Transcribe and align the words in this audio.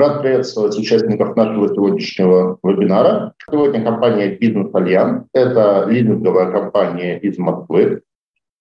Рад 0.00 0.22
приветствовать 0.22 0.78
участников 0.78 1.36
нашего 1.36 1.68
сегодняшнего 1.68 2.58
вебинара. 2.62 3.34
Сегодня 3.50 3.84
компания 3.84 4.34
«Бизнес 4.34 4.74
Альянс». 4.74 5.26
Это 5.34 5.84
лизинговая 5.86 6.50
компания 6.50 7.18
из 7.18 7.36
Москвы. 7.36 8.00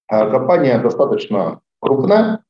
А, 0.09 0.29
компания 0.29 0.77
достаточно 0.79 1.61
крупная. 1.79 2.43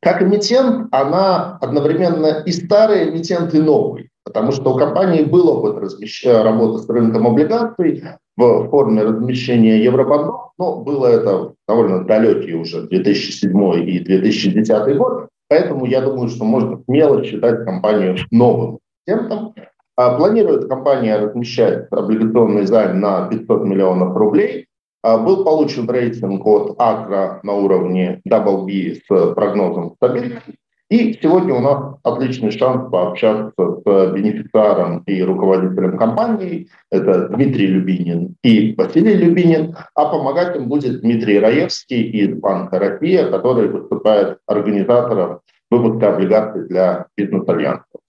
Как 0.00 0.22
эмитент, 0.22 0.88
она 0.90 1.58
одновременно 1.60 2.42
и 2.46 2.52
старый 2.52 3.10
эмитент, 3.10 3.52
и 3.52 3.60
новый. 3.60 4.08
Потому 4.24 4.52
что 4.52 4.72
у 4.72 4.78
компании 4.78 5.22
был 5.22 5.46
опыт 5.50 5.82
размещ... 5.82 6.24
работы 6.24 6.78
с 6.78 6.88
рынком 6.88 7.26
облигаций 7.26 8.04
в 8.38 8.68
форме 8.70 9.02
размещения 9.02 9.84
евробондов, 9.84 10.52
но 10.56 10.76
было 10.80 11.08
это 11.08 11.52
довольно 11.68 12.06
далекий 12.06 12.54
уже 12.54 12.84
2007 12.84 13.86
и 13.86 13.98
2010 13.98 14.96
год, 14.96 15.28
поэтому 15.54 15.86
я 15.86 16.00
думаю, 16.00 16.28
что 16.28 16.44
можно 16.44 16.82
смело 16.84 17.22
считать 17.22 17.64
компанию 17.64 18.16
новым 18.32 18.80
клиентом. 19.06 19.54
А 19.96 20.16
планирует 20.16 20.68
компания 20.68 21.16
размещать 21.16 21.86
облигационный 21.92 22.66
займ 22.66 22.98
на 22.98 23.28
500 23.28 23.64
миллионов 23.64 24.16
рублей. 24.16 24.66
А 25.04 25.18
был 25.18 25.44
получен 25.44 25.88
рейтинг 25.88 26.44
от 26.44 26.74
Акра 26.78 27.38
на 27.44 27.52
уровне 27.52 28.20
WB 28.28 29.02
с 29.06 29.34
прогнозом 29.34 29.94
стабильности. 29.94 30.54
И 30.90 31.18
сегодня 31.20 31.54
у 31.54 31.60
нас 31.60 31.96
отличный 32.02 32.50
шанс 32.50 32.90
пообщаться 32.90 33.52
с 33.56 34.12
бенефициаром 34.12 35.02
и 35.06 35.22
руководителем 35.22 35.96
компании. 35.96 36.68
Это 36.90 37.28
Дмитрий 37.28 37.68
Любинин 37.68 38.36
и 38.42 38.74
Василий 38.76 39.14
Любинин. 39.14 39.74
А 39.94 40.04
помогать 40.06 40.56
им 40.56 40.68
будет 40.68 41.00
Дмитрий 41.00 41.38
Раевский 41.38 42.02
из 42.02 42.38
Банка 42.38 42.78
Россия, 42.78 43.30
который 43.30 43.68
выступает 43.68 44.38
организатором 44.46 45.40
выпуска 45.70 46.14
облигаций 46.14 46.68
для 46.68 47.06
бизнес-альянсов. 47.16 48.00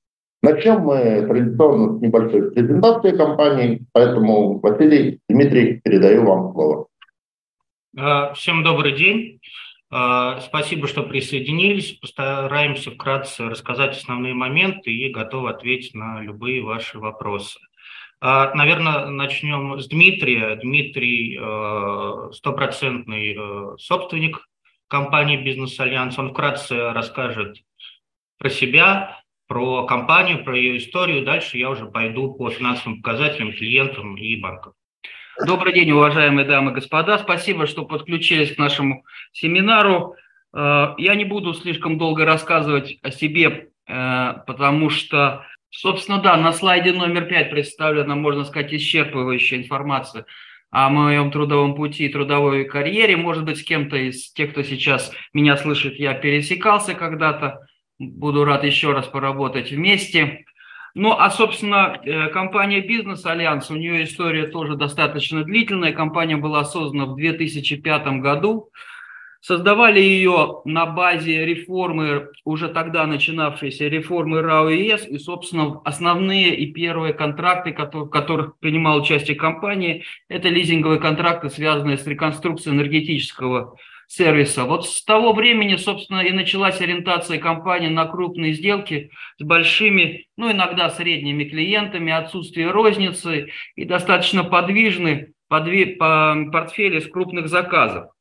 Начнем 0.44 0.82
мы 0.82 1.26
традиционно 1.28 1.98
с 1.98 2.02
небольшой 2.02 2.52
презентации 2.52 3.18
компании, 3.18 3.86
поэтому, 3.94 4.60
Василий, 4.60 5.20
Дмитрий, 5.28 5.82
передаю 5.84 6.24
вам 6.26 6.54
слово. 6.54 6.88
Всем 8.36 8.64
добрый 8.64 8.92
день. 8.92 9.40
А, 9.98 10.42
спасибо, 10.42 10.90
что 10.90 11.04
присоединились. 11.04 11.94
Постараемся 11.94 12.92
вкратце 12.92 13.46
рассказать 13.46 13.96
основные 13.96 14.34
моменты 14.34 14.92
и 14.92 15.10
готовы 15.10 15.50
ответить 15.50 15.94
на 15.94 16.20
любые 16.20 16.62
ваши 16.62 17.00
вопросы. 17.00 17.58
А, 18.20 18.54
наверное, 18.56 19.06
начнем 19.06 19.80
с 19.80 19.88
Дмитрия. 19.88 20.58
Дмитрий 20.58 21.40
а,– 21.40 22.30
стопроцентный 22.34 23.38
собственник 23.80 24.46
компании 24.90 25.38
«Бизнес 25.38 25.80
Альянс». 25.80 26.20
Он 26.20 26.32
вкратце 26.32 26.92
расскажет 26.92 27.60
про 28.38 28.50
себя, 28.50 29.22
про 29.48 29.86
компанию, 29.86 30.44
про 30.44 30.58
ее 30.58 30.76
историю. 30.76 31.24
Дальше 31.24 31.58
я 31.58 31.70
уже 31.70 31.86
пойду 31.86 32.34
по 32.34 32.50
финансовым 32.50 33.02
показателям, 33.02 33.54
клиентам 33.54 34.18
и 34.18 34.36
банкам. 34.36 34.74
Добрый 35.44 35.74
день, 35.74 35.92
уважаемые 35.92 36.46
дамы 36.46 36.72
и 36.72 36.74
господа. 36.76 37.18
Спасибо, 37.18 37.68
что 37.68 37.84
подключились 37.84 38.56
к 38.56 38.58
нашему 38.58 39.04
семинару. 39.34 40.16
Э, 40.54 40.94
я 40.98 41.14
не 41.16 41.26
буду 41.26 41.54
слишком 41.54 41.98
долго 41.98 42.24
рассказывать 42.24 42.98
о 43.02 43.12
себе, 43.12 43.68
э, 43.86 44.34
потому 44.48 44.90
что, 44.90 45.46
собственно, 45.72 46.22
да, 46.22 46.38
на 46.38 46.54
слайде 46.54 46.94
номер 46.94 47.26
пять 47.26 47.50
представлена, 47.50 48.16
можно 48.16 48.46
сказать, 48.46 48.72
исчерпывающая 48.72 49.58
информация 49.58 50.26
о 50.72 50.88
моем 50.90 51.32
трудовом 51.32 51.76
пути 51.76 52.06
и 52.06 52.10
трудовой 52.10 52.64
карьере. 52.64 53.18
Может 53.18 53.44
быть, 53.44 53.58
с 53.58 53.64
кем-то 53.64 53.98
из 53.98 54.32
тех, 54.32 54.52
кто 54.52 54.64
сейчас 54.64 55.12
меня 55.34 55.58
слышит, 55.58 56.00
я 56.00 56.14
пересекался 56.14 56.94
когда-то. 56.94 57.68
Буду 58.00 58.46
рад 58.46 58.64
еще 58.64 58.94
раз 58.94 59.08
поработать 59.08 59.70
вместе. 59.70 60.45
Ну, 60.98 61.12
а, 61.12 61.30
собственно, 61.30 62.00
э, 62.06 62.30
компания 62.30 62.80
«Бизнес 62.80 63.26
Альянс», 63.26 63.70
у 63.70 63.76
нее 63.76 64.06
история 64.06 64.48
тоже 64.48 64.78
достаточно 64.78 65.44
длительная. 65.44 65.92
Компания 65.92 66.38
была 66.38 66.64
создана 66.64 67.06
в 67.06 67.18
2005 67.18 68.22
году. 68.22 68.70
Создавали 69.42 70.00
ее 70.00 70.62
на 70.64 70.86
базе 70.86 71.46
реформы, 71.46 72.30
уже 72.46 72.70
тогда 72.70 73.06
начинавшейся 73.06 73.90
реформы 73.90 74.42
РАО 74.42 74.70
ЕЭС, 74.70 75.06
и, 75.06 75.18
собственно, 75.20 75.82
основные 75.84 76.56
и 76.56 76.72
первые 76.72 77.14
контракты, 77.14 77.72
в 77.74 78.08
которых 78.08 78.58
принимала 78.60 79.02
участие 79.02 79.36
компания, 79.36 80.04
это 80.30 80.48
лизинговые 80.48 81.02
контракты, 81.02 81.50
связанные 81.50 81.98
с 81.98 82.08
реконструкцией 82.08 82.74
энергетического 82.74 83.76
сервиса. 84.08 84.66
Вот 84.66 84.88
с 84.88 85.04
того 85.04 85.34
времени, 85.34 85.76
собственно, 85.76 86.22
и 86.22 86.32
началась 86.32 86.82
ориентация 86.82 87.40
компании 87.40 87.90
на 87.90 88.06
крупные 88.06 88.54
сделки 88.54 89.12
с 89.38 89.44
большими, 89.44 90.28
ну, 90.38 90.52
иногда 90.52 90.90
средними 90.90 91.46
клиентами, 91.46 92.12
отсутствие 92.12 92.72
розницы 92.72 93.50
и 93.76 93.86
достаточно 93.86 94.44
подвижный 94.44 95.34
портфель 95.48 96.98
из 96.98 97.08
крупных 97.08 97.48
заказов. 97.48 98.12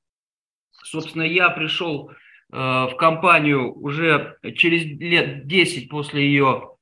Собственно, 0.83 1.23
я 1.23 1.51
пришел 1.51 2.11
э, 2.11 2.15
в 2.53 2.95
компанию 2.97 3.73
уже 3.75 4.37
через 4.57 4.85
лет 4.85 5.47
10 5.47 5.89
после 5.89 6.27
ее 6.27 6.75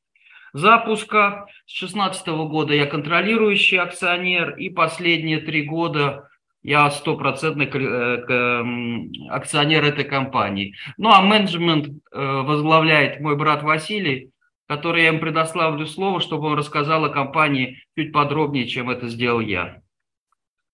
запуска. 0.52 1.46
С 1.66 1.78
2016 1.78 2.26
года 2.28 2.74
я 2.74 2.86
контролирующий 2.86 3.78
акционер 3.78 4.56
и 4.56 4.68
последние 4.70 5.38
три 5.38 5.62
года 5.62 6.28
я 6.62 6.90
стопроцентный 6.90 7.66
э, 7.66 9.28
акционер 9.30 9.84
этой 9.84 10.04
компании. 10.04 10.74
Ну 10.96 11.10
а 11.10 11.20
менеджмент 11.20 11.88
э, 11.88 11.92
возглавляет 12.12 13.20
мой 13.20 13.36
брат 13.36 13.62
Василий, 13.62 14.30
который 14.68 15.02
я 15.02 15.08
им 15.08 15.20
предоставлю 15.20 15.86
слово, 15.86 16.20
чтобы 16.20 16.48
он 16.48 16.54
рассказал 16.58 17.04
о 17.04 17.10
компании 17.10 17.82
чуть 17.96 18.12
подробнее, 18.12 18.66
чем 18.66 18.90
это 18.90 19.08
сделал 19.08 19.40
я. 19.40 19.82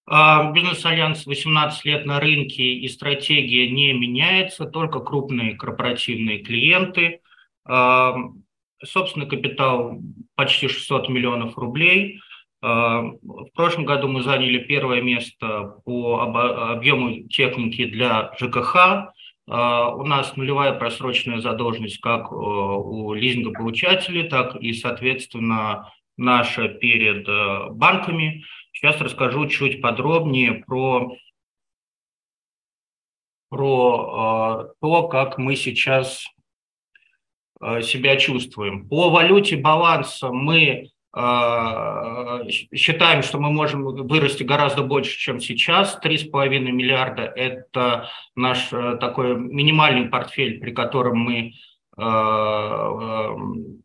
А, 0.06 0.52
Бизнес-альянс 0.52 1.26
18 1.26 1.84
лет 1.84 2.06
на 2.06 2.20
рынке 2.20 2.74
и 2.74 2.88
стратегия 2.88 3.70
не 3.70 3.92
меняется, 3.92 4.66
только 4.66 5.00
крупные 5.00 5.54
корпоративные 5.54 6.38
клиенты. 6.40 7.20
А, 7.64 8.14
собственный 8.84 9.26
капитал 9.26 9.98
почти 10.34 10.68
600 10.68 11.08
миллионов 11.08 11.56
рублей– 11.56 12.20
в 12.60 13.48
прошлом 13.54 13.84
году 13.84 14.08
мы 14.08 14.22
заняли 14.22 14.58
первое 14.58 15.00
место 15.00 15.80
по 15.84 16.22
объему 16.72 17.28
техники 17.28 17.84
для 17.84 18.32
ЖКХ. 18.38 19.12
А, 19.50 19.94
у 19.94 20.04
нас 20.04 20.36
нулевая 20.36 20.74
просроченная 20.74 21.40
задолженность 21.40 22.00
как 22.00 22.30
э, 22.30 22.34
у 22.34 23.14
лизингополучателей, 23.14 24.28
так 24.28 24.56
и, 24.56 24.74
соответственно, 24.74 25.90
наша 26.18 26.68
перед 26.68 27.26
э, 27.26 27.70
банками. 27.70 28.44
Сейчас 28.72 29.00
расскажу 29.00 29.48
чуть 29.48 29.80
подробнее 29.80 30.52
про, 30.66 31.16
про 33.48 34.68
э, 34.68 34.74
то, 34.80 35.08
как 35.08 35.38
мы 35.38 35.56
сейчас 35.56 36.26
себя 37.82 38.16
чувствуем. 38.16 38.88
По 38.88 39.10
валюте 39.10 39.56
баланса 39.56 40.30
мы 40.30 40.90
считаем, 42.50 43.22
что 43.22 43.38
мы 43.38 43.50
можем 43.50 43.82
вырасти 43.82 44.42
гораздо 44.42 44.82
больше, 44.82 45.18
чем 45.18 45.40
сейчас. 45.40 45.98
3,5 46.04 46.48
миллиарда– 46.60 47.22
это 47.36 48.08
наш 48.36 48.72
э, 48.72 48.96
такой 49.00 49.36
минимальный 49.36 50.08
портфель, 50.08 50.60
при 50.60 50.72
котором 50.72 51.18
мы 51.18 51.54
Э, 51.98 52.02
э, 52.02 53.36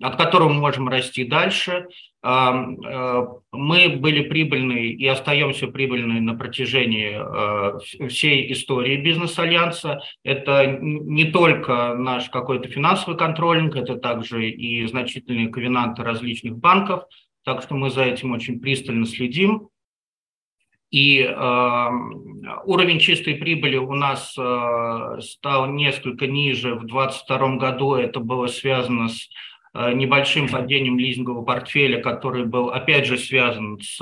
от 0.02 0.18
которого 0.18 0.50
мы 0.50 0.60
можем 0.60 0.88
расти 0.88 1.26
дальше. 1.26 1.88
Э, 2.24 3.28
мы 3.52 3.90
были 3.90 4.28
прибыльны 4.28 4.88
и 4.88 5.06
остаемся 5.08 5.68
прибыльны 5.68 6.22
на 6.22 6.36
протяжении 6.36 8.08
всей 8.08 8.52
истории 8.52 8.98
бизнес-альянса. 8.98 10.02
Это 10.24 10.78
не 10.80 11.26
только 11.26 11.94
наш 11.96 12.30
какой-то 12.30 12.70
финансовый 12.70 13.18
контролинг, 13.18 13.76
это 13.76 13.96
также 13.96 14.50
и 14.50 14.86
значительные 14.88 15.50
ковенанты 15.50 16.04
различных 16.04 16.58
банков, 16.58 17.04
так 17.44 17.62
что 17.62 17.76
мы 17.76 17.90
за 17.90 18.04
этим 18.04 18.32
очень 18.32 18.60
пристально 18.60 19.06
следим. 19.06 19.70
И 20.94 21.22
э, 21.22 21.90
уровень 22.66 23.00
чистой 23.00 23.34
прибыли 23.34 23.78
у 23.78 23.94
нас 23.94 24.36
э, 24.38 25.22
стал 25.22 25.66
несколько 25.66 26.28
ниже 26.28 26.76
в 26.76 26.86
2022 26.86 27.56
году. 27.56 27.96
Это 27.96 28.20
было 28.20 28.46
связано 28.46 29.10
с 29.10 29.24
э, 29.24 29.30
небольшим 29.74 30.50
падением 30.50 31.00
лизингового 31.00 31.44
портфеля, 31.44 32.02
который 32.02 32.46
был, 32.46 32.70
опять 32.70 33.06
же, 33.06 33.18
связан 33.18 33.80
с 33.82 34.00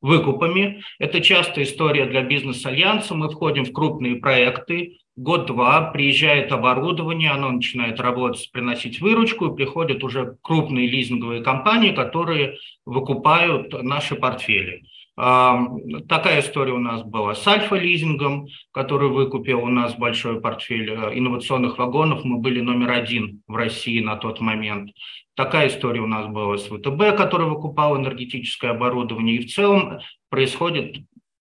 выкупами. 0.00 0.82
Это 0.98 1.20
частая 1.20 1.64
история 1.64 2.06
для 2.06 2.22
бизнес-альянса. 2.22 3.14
Мы 3.14 3.28
входим 3.28 3.64
в 3.64 3.72
крупные 3.72 4.16
проекты, 4.16 4.98
год-два 5.14 5.90
приезжает 5.92 6.50
оборудование, 6.52 7.30
оно 7.30 7.50
начинает 7.50 8.00
работать, 8.00 8.50
приносить 8.52 9.00
выручку, 9.00 9.46
и 9.46 9.56
приходят 9.56 10.02
уже 10.02 10.36
крупные 10.42 10.88
лизинговые 10.88 11.42
компании, 11.42 11.92
которые 11.92 12.56
выкупают 12.84 13.80
наши 13.82 14.16
портфели. 14.16 14.82
Такая 15.14 16.40
история 16.40 16.72
у 16.72 16.78
нас 16.78 17.02
была 17.02 17.34
с 17.34 17.46
Альфа-лизингом, 17.46 18.46
который 18.70 19.10
выкупил 19.10 19.62
у 19.62 19.68
нас 19.68 19.94
большой 19.94 20.40
портфель 20.40 20.90
э, 20.90 21.18
инновационных 21.18 21.76
вагонов. 21.76 22.24
Мы 22.24 22.38
были 22.38 22.62
номер 22.62 22.92
один 22.92 23.42
в 23.46 23.54
России 23.54 24.00
на 24.00 24.16
тот 24.16 24.40
момент. 24.40 24.90
Такая 25.34 25.68
история 25.68 26.00
у 26.00 26.06
нас 26.06 26.26
была 26.28 26.56
с 26.56 26.64
ВТБ, 26.64 27.14
который 27.16 27.46
выкупал 27.46 27.98
энергетическое 27.98 28.70
оборудование. 28.70 29.36
И 29.36 29.46
в 29.46 29.52
целом 29.52 30.00
происходит 30.30 30.96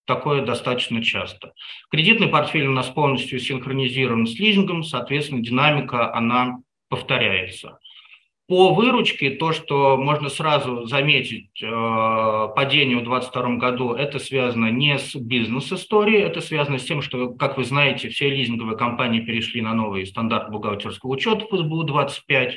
такое 0.05 0.43
достаточно 0.45 1.01
часто. 1.01 1.53
Кредитный 1.89 2.27
портфель 2.27 2.67
у 2.67 2.71
нас 2.71 2.87
полностью 2.87 3.39
синхронизирован 3.39 4.27
с 4.27 4.37
лизингом, 4.37 4.83
соответственно, 4.83 5.41
динамика, 5.41 6.13
она 6.13 6.57
повторяется. 6.89 7.79
По 8.47 8.73
выручке, 8.73 9.29
то, 9.29 9.53
что 9.53 9.95
можно 9.95 10.27
сразу 10.27 10.85
заметить 10.85 11.61
э, 11.63 11.67
падение 12.53 12.97
в 12.97 13.03
2022 13.03 13.55
году, 13.55 13.93
это 13.93 14.19
связано 14.19 14.69
не 14.69 14.99
с 14.99 15.15
бизнес-историей, 15.15 16.21
это 16.23 16.41
связано 16.41 16.77
с 16.77 16.83
тем, 16.83 17.01
что, 17.01 17.29
как 17.29 17.57
вы 17.57 17.63
знаете, 17.63 18.09
все 18.09 18.29
лизинговые 18.29 18.77
компании 18.77 19.21
перешли 19.21 19.61
на 19.61 19.73
новый 19.73 20.05
стандарт 20.05 20.51
бухгалтерского 20.51 21.11
учета 21.11 21.45
ФСБУ-25, 21.49 22.55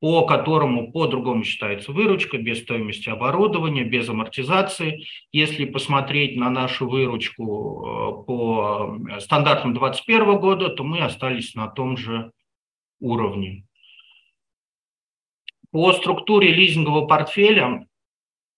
по 0.00 0.26
которому 0.26 0.92
по-другому 0.92 1.44
считается 1.44 1.92
выручка, 1.92 2.38
без 2.38 2.60
стоимости 2.60 3.08
оборудования, 3.08 3.84
без 3.84 4.08
амортизации. 4.08 5.06
Если 5.32 5.64
посмотреть 5.64 6.36
на 6.36 6.48
нашу 6.48 6.88
выручку 6.88 7.44
э, 7.44 8.24
по 8.26 8.98
стандартам 9.20 9.74
2021 9.74 10.38
года, 10.38 10.68
то 10.68 10.84
мы 10.84 11.00
остались 11.00 11.54
на 11.54 11.68
том 11.68 11.96
же 11.96 12.30
уровне. 13.00 13.64
По 15.76 15.92
структуре 15.92 16.52
лизингового 16.52 17.06
портфеля 17.06 17.86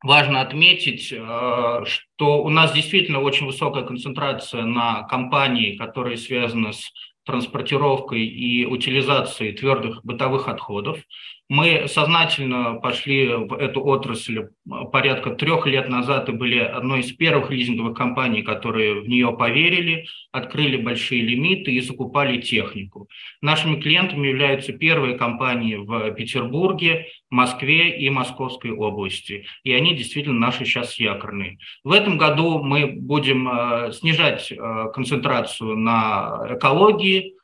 важно 0.05 0.41
отметить, 0.41 1.13
э, 1.13 1.85
что 1.85 2.45
у 2.45 2.49
нас 2.49 2.73
действительно 2.73 3.19
очень 3.19 3.45
высокая 3.45 3.83
концентрация 3.83 4.63
на 4.63 5.03
компании, 5.03 5.77
которые 5.77 6.17
связаны 6.17 6.73
с 6.73 6.93
транспортировкой 7.25 8.25
и 8.25 8.65
утилизацией 8.67 9.53
твердых 9.53 10.05
бытовых 10.05 10.47
отходов. 10.47 11.01
Мы 11.49 11.89
сознательно 11.89 12.75
пошли 12.75 13.27
в 13.27 13.55
эту 13.55 13.83
отрасль 13.83 14.49
порядка 14.93 15.31
трех 15.31 15.67
лет 15.67 15.89
назад 15.89 16.29
и 16.29 16.33
были 16.33 16.59
одной 16.59 17.01
из 17.01 17.13
первых 17.13 17.51
лизинговых 17.51 17.97
компаний, 17.97 18.43
которые 18.43 19.01
в 19.01 19.09
нее 19.09 19.33
поверили, 19.33 20.05
открыли 20.31 20.77
большие 20.77 21.23
лимиты 21.23 21.73
и 21.73 21.81
закупали 21.81 22.39
технику. 22.43 23.09
Нашими 23.41 23.81
клиентами 23.81 24.29
являются 24.29 24.75
первые 24.75 25.17
компании 25.17 25.77
в 25.77 26.11
Петербурге, 26.11 27.07
Москве 27.31 27.99
и 27.99 28.11
Московской 28.11 28.73
области. 28.73 29.47
И 29.63 29.73
они 29.73 29.95
действительно 29.95 30.39
наши 30.39 30.67
сейчас 30.67 30.99
якорные. 31.01 31.59
В 31.83 31.93
этом 31.93 32.19
году 32.19 32.63
мы 32.63 32.89
будем 32.89 33.49
э, 33.49 33.93
снижать 33.93 34.53
э, 34.53 34.57
концентрацию 34.93 35.79
на 35.79 36.47
экологии, 36.51 37.33
Э, 37.33 37.38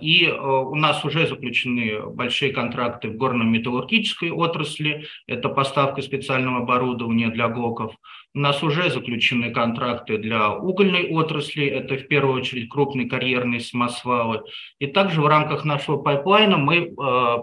и 0.00 0.26
э, 0.26 0.36
у 0.36 0.74
нас 0.74 1.04
уже 1.04 1.26
заключены 1.26 2.00
большие 2.10 2.52
контракты 2.52 3.08
в 3.08 3.16
горно-металлургической 3.16 4.30
отрасли, 4.30 5.06
это 5.26 5.48
поставка 5.48 6.02
специального 6.02 6.58
оборудования 6.58 7.28
для 7.30 7.48
ГОКов. 7.48 7.94
У 8.34 8.40
нас 8.40 8.62
уже 8.62 8.90
заключены 8.90 9.52
контракты 9.52 10.18
для 10.18 10.52
угольной 10.52 11.08
отрасли, 11.10 11.66
это 11.66 11.96
в 11.96 12.08
первую 12.08 12.42
очередь 12.42 12.68
крупные 12.68 13.08
карьерные 13.08 13.60
самосвалы. 13.60 14.42
И 14.80 14.86
также 14.86 15.22
в 15.22 15.26
рамках 15.26 15.64
нашего 15.64 15.96
пайплайна 15.96 16.58
мы 16.58 16.76
э, 16.76 16.92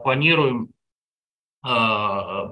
планируем 0.03 0.69
э, 1.65 1.69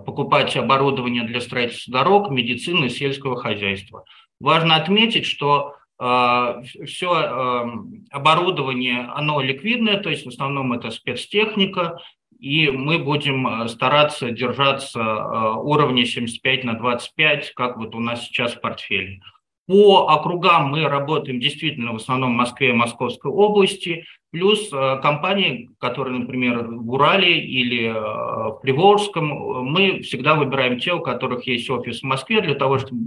покупать 0.04 0.58
оборудование 0.58 1.26
для 1.26 1.42
строительства 1.42 1.94
дорог, 1.94 2.32
медицины 2.32 2.86
и 2.86 2.90
сельского 2.90 3.36
хозяйства. 3.36 4.04
Важно 4.40 4.78
отметить, 4.78 5.26
что 5.26 5.76
все 6.00 7.14
эм, 7.14 8.06
оборудование, 8.10 9.10
оно 9.14 9.42
ликвидное, 9.42 9.98
то 9.98 10.10
есть 10.10 10.26
в 10.26 10.30
основном 10.30 10.72
это 10.72 10.92
спецтехника, 10.92 12.00
и 12.40 12.72
мы 12.72 13.00
будем 13.00 13.46
э, 13.48 13.68
стараться 13.68 14.32
держаться 14.32 15.00
э, 15.00 15.54
уровня 15.58 16.06
75 16.06 16.64
на 16.64 16.74
25, 16.74 17.52
как 17.54 17.78
вот 17.78 17.94
у 17.96 18.00
нас 18.00 18.26
сейчас 18.26 18.54
в 18.54 18.62
портфеле. 18.62 19.20
По 19.68 20.08
округам 20.08 20.70
мы 20.70 20.88
работаем 20.88 21.40
действительно 21.40 21.92
в 21.92 21.98
основном 21.98 22.34
в 22.34 22.38
Москве 22.38 22.70
и 22.70 22.74
Московской 22.74 23.30
области, 23.30 24.06
плюс 24.32 24.70
э, 24.72 25.00
компании, 25.02 25.70
которые, 25.80 26.18
например, 26.18 26.66
в 26.66 26.90
Урале 26.92 27.40
или 27.40 27.90
в 27.90 28.60
Приволжском, 28.62 29.28
мы 29.66 30.00
всегда 30.02 30.36
выбираем 30.36 30.80
те, 30.80 30.94
у 30.94 31.02
которых 31.02 31.46
есть 31.46 31.70
офис 31.70 32.00
в 32.00 32.06
Москве, 32.06 32.42
для 32.42 32.56
того, 32.56 32.80
чтобы 32.80 33.02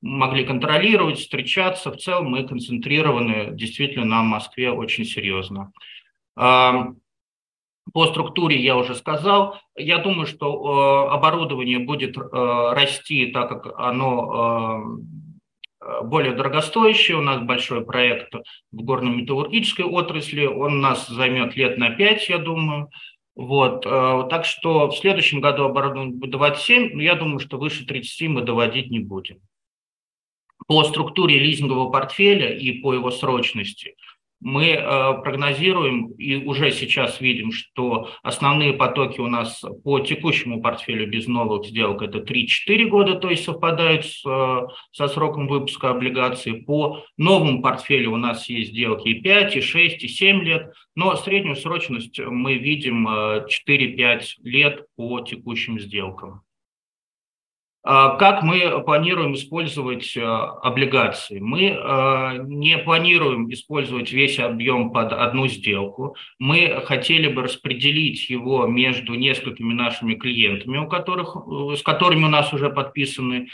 могли 0.00 0.44
контролировать, 0.44 1.18
встречаться. 1.18 1.90
В 1.90 1.96
целом 1.96 2.30
мы 2.30 2.46
концентрированы 2.46 3.50
действительно 3.52 4.04
на 4.04 4.22
Москве 4.22 4.70
очень 4.70 5.04
серьезно. 5.04 5.72
По 6.34 8.06
структуре 8.06 8.60
я 8.60 8.76
уже 8.76 8.94
сказал. 8.94 9.58
Я 9.76 9.98
думаю, 9.98 10.26
что 10.26 11.10
оборудование 11.10 11.78
будет 11.78 12.18
э, 12.18 12.22
расти, 12.74 13.26
так 13.32 13.48
как 13.48 13.80
оно 13.80 15.00
более 16.02 16.32
дорогостоящее. 16.32 17.16
У 17.16 17.22
нас 17.22 17.42
большой 17.42 17.84
проект 17.84 18.34
в 18.72 18.82
горно-металлургической 18.82 19.84
отрасли. 19.84 20.44
Он 20.44 20.80
нас 20.80 21.08
займет 21.08 21.56
лет 21.56 21.78
на 21.78 21.90
5, 21.90 22.28
я 22.28 22.38
думаю. 22.38 22.90
Вот, 23.34 23.86
э, 23.86 24.26
так 24.30 24.44
что 24.44 24.88
в 24.88 24.96
следующем 24.96 25.40
году 25.40 25.62
оборудование 25.62 26.12
будет 26.12 26.32
27, 26.32 26.94
но 26.94 27.02
я 27.02 27.14
думаю, 27.14 27.38
что 27.38 27.56
выше 27.56 27.86
30 27.86 28.28
мы 28.28 28.42
доводить 28.42 28.90
не 28.90 28.98
будем 28.98 29.38
по 30.66 30.84
структуре 30.84 31.38
лизингового 31.38 31.90
портфеля 31.90 32.56
и 32.56 32.80
по 32.80 32.92
его 32.92 33.10
срочности 33.10 33.94
мы 34.40 34.66
э, 34.66 35.22
прогнозируем 35.22 36.12
и 36.12 36.36
уже 36.36 36.70
сейчас 36.70 37.20
видим, 37.20 37.50
что 37.50 38.10
основные 38.22 38.72
потоки 38.72 39.20
у 39.20 39.26
нас 39.26 39.64
по 39.82 39.98
текущему 39.98 40.62
портфелю 40.62 41.08
без 41.08 41.26
новых 41.26 41.66
сделок 41.66 42.02
это 42.02 42.18
3-4 42.18 42.84
года, 42.86 43.14
то 43.16 43.30
есть 43.30 43.44
совпадают 43.44 44.06
с, 44.06 44.22
э, 44.24 44.66
со 44.92 45.08
сроком 45.08 45.48
выпуска 45.48 45.90
облигаций. 45.90 46.62
По 46.62 47.04
новому 47.16 47.62
портфелю 47.62 48.12
у 48.12 48.16
нас 48.16 48.48
есть 48.48 48.70
сделки 48.70 49.08
и 49.08 49.20
5, 49.20 49.56
и 49.56 49.60
6, 49.60 50.04
и 50.04 50.08
7 50.08 50.42
лет, 50.42 50.72
но 50.94 51.16
среднюю 51.16 51.56
срочность 51.56 52.20
мы 52.20 52.54
видим 52.54 53.08
э, 53.08 53.46
4-5 53.48 54.22
лет 54.44 54.86
по 54.96 55.20
текущим 55.20 55.80
сделкам. 55.80 56.42
А, 57.90 58.16
как 58.16 58.42
мы 58.42 58.82
планируем 58.84 59.32
использовать 59.32 60.14
э, 60.14 60.20
облигации? 60.20 61.38
Мы 61.38 61.70
э, 61.70 62.42
не 62.44 62.76
планируем 62.76 63.50
использовать 63.50 64.12
весь 64.12 64.38
объем 64.38 64.92
под 64.92 65.14
одну 65.14 65.48
сделку. 65.48 66.14
Мы 66.38 66.82
хотели 66.84 67.28
бы 67.28 67.44
распределить 67.44 68.28
его 68.28 68.66
между 68.66 69.14
несколькими 69.14 69.72
нашими 69.72 70.16
клиентами, 70.16 70.76
у 70.76 70.86
которых, 70.86 71.34
э, 71.34 71.76
с 71.76 71.82
которыми 71.82 72.24
у 72.24 72.28
нас 72.28 72.52
уже 72.52 72.68
подписаны 72.68 73.48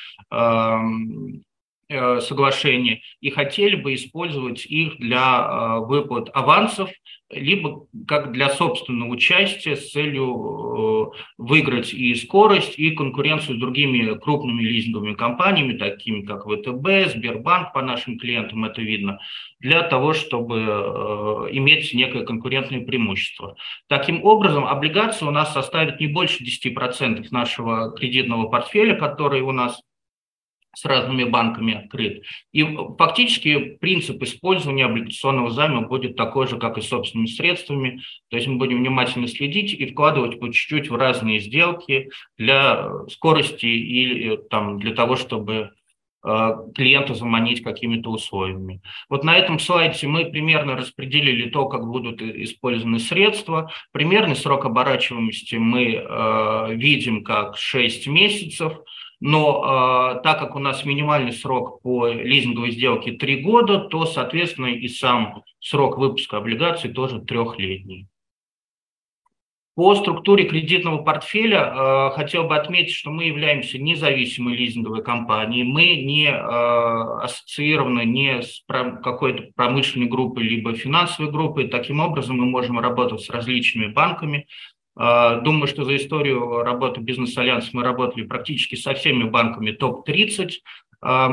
эм, 1.88 2.20
соглашения, 2.20 3.02
и 3.20 3.30
хотели 3.30 3.76
бы 3.76 3.94
использовать 3.94 4.66
их 4.66 4.96
для 4.98 5.78
выплат 5.80 6.30
авансов 6.32 6.90
либо 7.30 7.86
как 8.06 8.32
для 8.32 8.50
собственного 8.50 9.10
участия 9.10 9.76
с 9.76 9.90
целью 9.90 11.12
э, 11.14 11.18
выиграть 11.38 11.92
и 11.92 12.14
скорость, 12.14 12.78
и 12.78 12.90
конкуренцию 12.90 13.56
с 13.56 13.60
другими 13.60 14.16
крупными 14.18 14.62
лизинговыми 14.62 15.14
компаниями, 15.14 15.76
такими 15.76 16.22
как 16.22 16.44
ВТБ, 16.44 17.12
Сбербанк, 17.12 17.72
по 17.72 17.82
нашим 17.82 18.18
клиентам 18.18 18.64
это 18.64 18.82
видно, 18.82 19.18
для 19.58 19.82
того, 19.82 20.12
чтобы 20.12 20.60
э, 20.60 21.48
иметь 21.52 21.92
некое 21.94 22.24
конкурентное 22.24 22.84
преимущество. 22.84 23.56
Таким 23.88 24.24
образом, 24.24 24.66
облигации 24.66 25.26
у 25.26 25.30
нас 25.30 25.52
составят 25.52 26.00
не 26.00 26.06
больше 26.06 26.44
10% 26.44 27.26
нашего 27.30 27.92
кредитного 27.92 28.48
портфеля, 28.48 28.94
который 28.94 29.40
у 29.40 29.52
нас 29.52 29.80
с 30.75 30.85
разными 30.85 31.25
банками 31.25 31.75
открыт. 31.75 32.23
И 32.52 32.64
фактически 32.99 33.76
принцип 33.81 34.23
использования 34.23 34.87
облигационного 34.87 35.50
займа 35.50 35.83
будет 35.83 36.16
такой 36.16 36.47
же, 36.47 36.59
как 36.59 36.78
и 36.78 36.83
собственными 36.83 37.26
средствами. 37.26 38.00
То 38.31 38.37
есть 38.37 38.49
мы 38.49 38.57
будем 38.57 38.78
внимательно 38.78 39.26
следить 39.26 39.73
и 39.73 39.87
вкладывать 39.87 40.40
по 40.40 40.47
чуть-чуть 40.47 40.90
в 40.90 40.97
разные 40.97 41.40
сделки 41.40 42.11
для 42.38 42.90
скорости 43.11 43.66
или 43.66 44.37
там, 44.37 44.78
для 44.78 44.95
того, 44.95 45.16
чтобы 45.16 45.71
э, 46.25 46.50
клиента 46.75 47.14
заманить 47.14 47.62
какими-то 47.62 48.11
условиями. 48.11 48.81
Вот 49.09 49.25
на 49.25 49.37
этом 49.37 49.59
слайде 49.59 50.07
мы 50.07 50.26
примерно 50.26 50.76
распределили 50.76 51.50
то, 51.50 51.69
как 51.69 51.87
будут 51.87 52.21
использованы 52.23 52.99
средства. 52.99 53.71
Примерный 53.93 54.37
срок 54.37 54.64
оборачиваемости 54.64 55.57
мы 55.57 55.95
э, 55.95 56.75
видим 56.75 57.25
как 57.25 57.57
6 57.57 58.07
месяцев– 58.09 58.75
но 59.21 60.16
э, 60.16 60.23
так 60.23 60.38
как 60.38 60.56
у 60.56 60.59
нас 60.59 60.85
минимальный 60.85 61.33
срок 61.33 61.80
по 61.83 62.09
лизинговой 62.09 62.71
сделке 62.73 63.12
3 63.12 63.42
года, 63.42 63.78
то, 63.78 64.06
соответственно, 64.06 64.66
и 64.66 64.88
сам 64.88 65.42
срок 65.61 65.99
выпуска 65.99 66.38
облигаций 66.38 66.92
тоже 66.92 67.21
трехлетний. 67.21 68.09
По 69.76 69.97
структуре 69.97 70.44
кредитного 70.44 71.02
портфеля 71.02 71.59
э, 71.59 72.11
хотел 72.14 72.44
бы 72.44 72.56
отметить, 72.56 72.94
что 72.94 73.11
мы 73.11 73.25
являемся 73.25 73.76
независимой 73.76 74.54
лизинговой 74.54 75.02
компанией. 75.02 75.64
Мы 75.64 75.97
не 75.97 76.28
э, 76.28 77.25
ассоциированы 77.25 78.04
ни 78.04 78.40
с 78.40 78.61
про- 78.68 79.00
какой-то 79.02 79.50
промышленной 79.56 80.06
группой, 80.06 80.44
либо 80.44 80.75
финансовой 80.75 81.33
группой. 81.33 81.66
Таким 81.66 81.99
образом, 81.99 82.37
мы 82.37 82.47
можем 82.47 82.78
работать 82.78 83.23
с 83.23 83.30
различными 83.30 83.88
банками. 83.88 84.47
Э, 84.98 85.40
думаю, 85.42 85.66
что 85.66 85.84
за 85.84 85.96
историю 85.96 86.62
работы 86.62 87.00
Бизнес-Альянс 87.00 87.72
мы 87.72 87.82
работали 87.82 88.24
практически 88.24 88.74
со 88.74 88.94
всеми 88.94 89.24
банками 89.24 89.72
топ-30. 89.72 90.50
Э, 91.04 91.28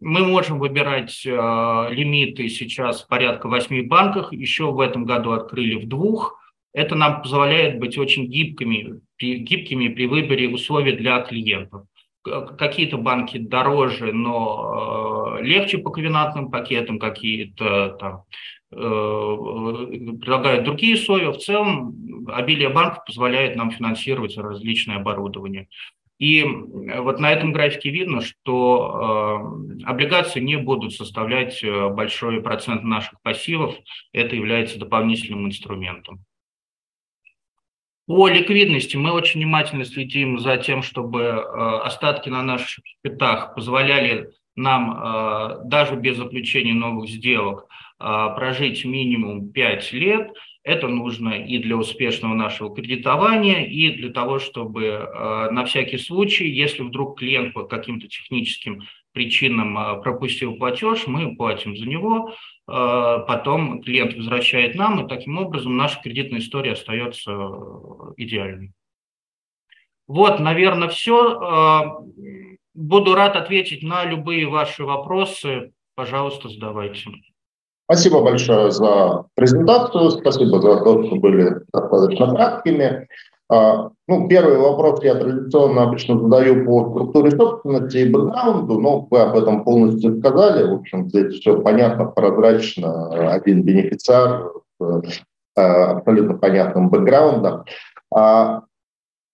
мы 0.00 0.26
можем 0.26 0.58
выбирать 0.58 1.24
э, 1.24 1.30
лимиты 1.30 2.48
сейчас 2.48 3.02
порядка 3.02 3.48
восьми 3.48 3.82
банках. 3.82 4.32
Еще 4.32 4.70
в 4.70 4.80
этом 4.80 5.04
году 5.04 5.32
открыли 5.32 5.74
в 5.76 5.88
двух– 5.88 6.36
это 6.72 6.94
нам 6.94 7.22
позволяет 7.22 7.78
быть 7.78 7.98
очень 7.98 8.26
гибкими, 8.26 9.00
гибкими 9.18 9.88
при 9.88 10.06
выборе 10.06 10.48
условий 10.48 10.92
для 10.92 11.20
клиентов. 11.20 11.84
Какие-то 12.22 12.98
банки 12.98 13.38
дороже, 13.38 14.12
но 14.12 15.19
легче 15.38 15.78
по 15.78 15.90
ковенантным 15.90 16.50
пакетам, 16.50 16.98
какие-то 16.98 17.96
там 18.00 18.24
э, 18.72 18.76
предлагают 18.76 20.64
другие 20.64 20.94
условия. 20.94 21.30
В 21.30 21.38
целом 21.38 22.26
обилие 22.28 22.68
банков 22.68 23.04
позволяет 23.04 23.56
нам 23.56 23.70
финансировать 23.70 24.36
различное 24.36 24.96
оборудование. 24.96 25.68
И 26.18 26.44
вот 26.44 27.18
на 27.18 27.32
этом 27.32 27.52
графике 27.52 27.90
видно, 27.90 28.20
что 28.20 29.78
э, 29.80 29.84
облигации 29.84 30.40
не 30.40 30.56
будут 30.56 30.92
составлять 30.94 31.64
большой 31.64 32.42
процент 32.42 32.82
наших 32.82 33.20
пассивов. 33.22 33.74
Это 34.12 34.36
является 34.36 34.78
дополнительным 34.78 35.46
инструментом. 35.46 36.24
По 38.10 38.26
ликвидности 38.26 38.96
мы 38.96 39.12
очень 39.12 39.40
внимательно 39.40 39.84
следим 39.84 40.40
за 40.40 40.56
тем, 40.56 40.82
чтобы 40.82 41.20
э, 41.20 41.36
остатки 41.84 42.28
на 42.28 42.42
наших 42.42 42.84
счетах 42.84 43.54
позволяли 43.54 44.32
нам 44.60 44.92
э, 44.92 45.58
даже 45.64 45.96
без 45.96 46.16
заключения 46.16 46.74
новых 46.74 47.08
сделок 47.08 47.66
э, 47.98 48.04
прожить 48.36 48.84
минимум 48.84 49.50
5 49.50 49.92
лет. 49.92 50.32
Это 50.62 50.88
нужно 50.88 51.30
и 51.30 51.58
для 51.58 51.76
успешного 51.76 52.34
нашего 52.34 52.74
кредитования, 52.74 53.64
и 53.66 53.90
для 53.96 54.10
того, 54.10 54.38
чтобы 54.38 55.08
на 55.50 55.64
всякий 55.64 55.96
случай, 55.96 56.50
если 56.50 56.82
вдруг 56.82 57.18
клиент 57.18 57.54
по 57.54 57.64
каким-то 57.64 58.08
техническим 58.08 58.82
причинам 59.12 60.02
пропустил 60.02 60.56
платеж, 60.56 61.06
мы 61.06 61.34
платим 61.34 61.74
за 61.78 61.86
него, 61.86 62.34
Э, 62.70 63.24
потом 63.26 63.82
клиент 63.82 64.14
возвращает 64.14 64.76
нам, 64.76 65.04
и 65.04 65.08
таким 65.08 65.38
образом 65.38 65.76
наша 65.76 66.00
кредитная 66.00 66.38
история 66.38 66.72
остается 66.72 67.32
э, 67.32 68.12
идеальной. 68.16 68.72
Вот, 70.06 70.38
наверное, 70.40 70.88
все. 70.88 72.02
Буду 72.80 73.14
рад 73.14 73.36
ответить 73.36 73.82
на 73.82 74.06
любые 74.06 74.48
ваши 74.48 74.84
вопросы. 74.84 75.72
Пожалуйста, 75.96 76.48
задавайте. 76.48 77.10
Спасибо 77.84 78.22
большое 78.22 78.70
за 78.70 79.26
презентацию, 79.34 80.10
спасибо 80.12 80.62
за 80.62 80.82
то, 80.82 81.04
что 81.04 81.16
были 81.16 81.56
достаточно 81.74 82.34
краткими. 82.34 83.06
А, 83.50 83.90
ну, 84.08 84.28
первый 84.28 84.56
вопрос 84.56 85.04
я 85.04 85.14
традиционно 85.14 85.82
обычно 85.82 86.18
задаю 86.18 86.64
по 86.64 86.90
структуре 86.90 87.32
собственности 87.32 87.98
и 87.98 88.10
бэкграунду, 88.10 88.80
но 88.80 89.06
вы 89.10 89.20
об 89.20 89.36
этом 89.36 89.62
полностью 89.62 90.18
сказали. 90.18 90.66
В 90.66 90.76
общем, 90.76 91.10
здесь 91.10 91.34
все 91.34 91.60
понятно, 91.60 92.06
прозрачно, 92.06 93.30
один 93.30 93.62
бенефициар 93.62 94.52
с 94.80 95.20
э, 95.56 95.60
абсолютно 95.60 96.38
понятным 96.38 96.88
бэкграундом. 96.88 97.64
А, 98.14 98.62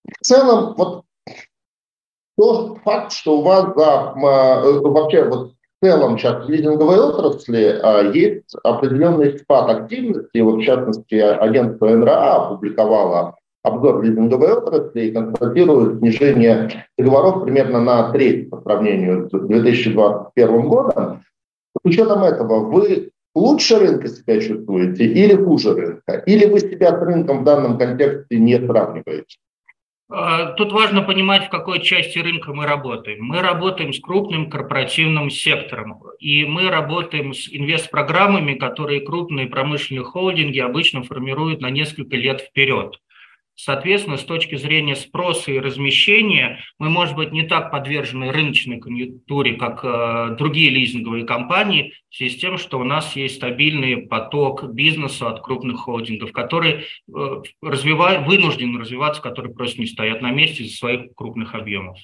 в 0.09 0.25
целом, 0.25 0.75
вот 0.77 1.06
тот 2.37 2.79
факт, 2.85 3.13
что 3.13 3.39
у 3.39 3.43
вас 3.43 3.75
за, 3.75 4.15
э, 4.17 4.81
вообще 4.81 5.25
вот 5.25 5.53
в 5.81 5.85
целом 5.85 6.19
сейчас 6.19 6.47
в 6.47 6.49
лизинговой 6.49 6.99
отрасли 6.99 7.79
а, 7.83 8.03
есть 8.03 8.55
определенный 8.63 9.39
спад 9.39 9.69
активности. 9.69 10.39
Вот, 10.39 10.57
в 10.57 10.63
частности, 10.63 11.15
агентство 11.15 11.89
НРА 11.89 12.47
опубликовало 12.47 13.37
обзор 13.63 14.03
лизинговой 14.03 14.53
отрасли 14.55 15.07
и 15.07 15.13
констатирует 15.13 15.99
снижение 15.99 16.87
договоров 16.97 17.45
примерно 17.45 17.81
на 17.81 18.11
треть 18.13 18.49
по 18.49 18.61
сравнению 18.63 19.29
с 19.29 19.31
2021 19.31 20.69
годом. 20.69 21.23
С 21.77 21.81
учетом 21.85 22.25
этого 22.25 22.61
вы 22.61 23.11
лучше 23.35 23.79
рынка 23.79 24.09
себя 24.09 24.41
чувствуете 24.41 25.05
или 25.05 25.35
хуже 25.35 25.75
рынка? 25.75 26.23
Или 26.27 26.47
вы 26.47 26.61
себя 26.61 26.99
с 26.99 27.03
рынком 27.03 27.41
в 27.41 27.45
данном 27.45 27.77
контексте 27.77 28.39
не 28.39 28.57
сравниваете? 28.57 29.37
А, 30.09 30.53
тут 30.53 30.73
важно 30.73 31.03
понимать, 31.03 31.47
в 31.47 31.51
какой 31.51 31.81
части 31.83 32.19
рынка 32.19 32.55
мы 32.55 32.67
работаем. 32.67 33.25
Мы 33.25 33.41
работаем 33.41 33.93
с 33.93 34.01
крупным 34.01 34.49
корпоративным 34.49 35.31
сектором, 35.31 36.01
и 36.21 36.45
мы 36.45 36.71
работаем 36.71 37.35
с 37.35 37.49
инвестпрограммами, 37.53 38.55
которые 38.55 39.01
крупные 39.01 39.49
промышленные 39.49 40.05
холдинги 40.05 40.61
обычно 40.61 41.03
формируют 41.03 41.61
на 41.61 41.71
несколько 41.71 42.17
лет 42.17 42.41
вперед. 42.41 43.01
Соответственно, 43.57 44.19
с 44.19 44.25
точки 44.25 44.55
зрения 44.57 44.95
спроса 44.95 45.51
и 45.51 45.59
размещения, 45.59 46.61
мы, 46.79 46.91
может 46.91 47.17
быть, 47.17 47.33
не 47.33 47.43
так 47.43 47.71
подвержены 47.71 48.31
рыночной 48.31 48.79
конъюнктуре, 48.79 49.55
как 49.55 49.83
э, 49.83 50.37
другие 50.37 50.69
лизинговые 50.69 51.25
компании, 51.25 51.95
в 52.11 52.17
связи 52.17 52.37
с 52.37 52.41
тем, 52.41 52.59
что 52.59 52.79
у 52.79 52.85
нас 52.85 53.17
есть 53.17 53.37
стабильный 53.37 53.97
поток 53.97 54.65
бизнеса 54.65 55.31
от 55.31 55.41
крупных 55.41 55.81
холдингов, 55.81 56.33
которые 56.33 56.83
э, 57.09 57.43
развивают, 57.63 58.27
вынуждены 58.27 58.79
развиваться, 58.79 59.23
которые 59.23 59.55
просто 59.55 59.81
не 59.81 59.87
стоят 59.87 60.21
на 60.21 60.33
месте 60.33 60.63
из-за 60.63 60.77
своих 60.77 61.15
крупных 61.15 61.55
объемов. 61.55 61.97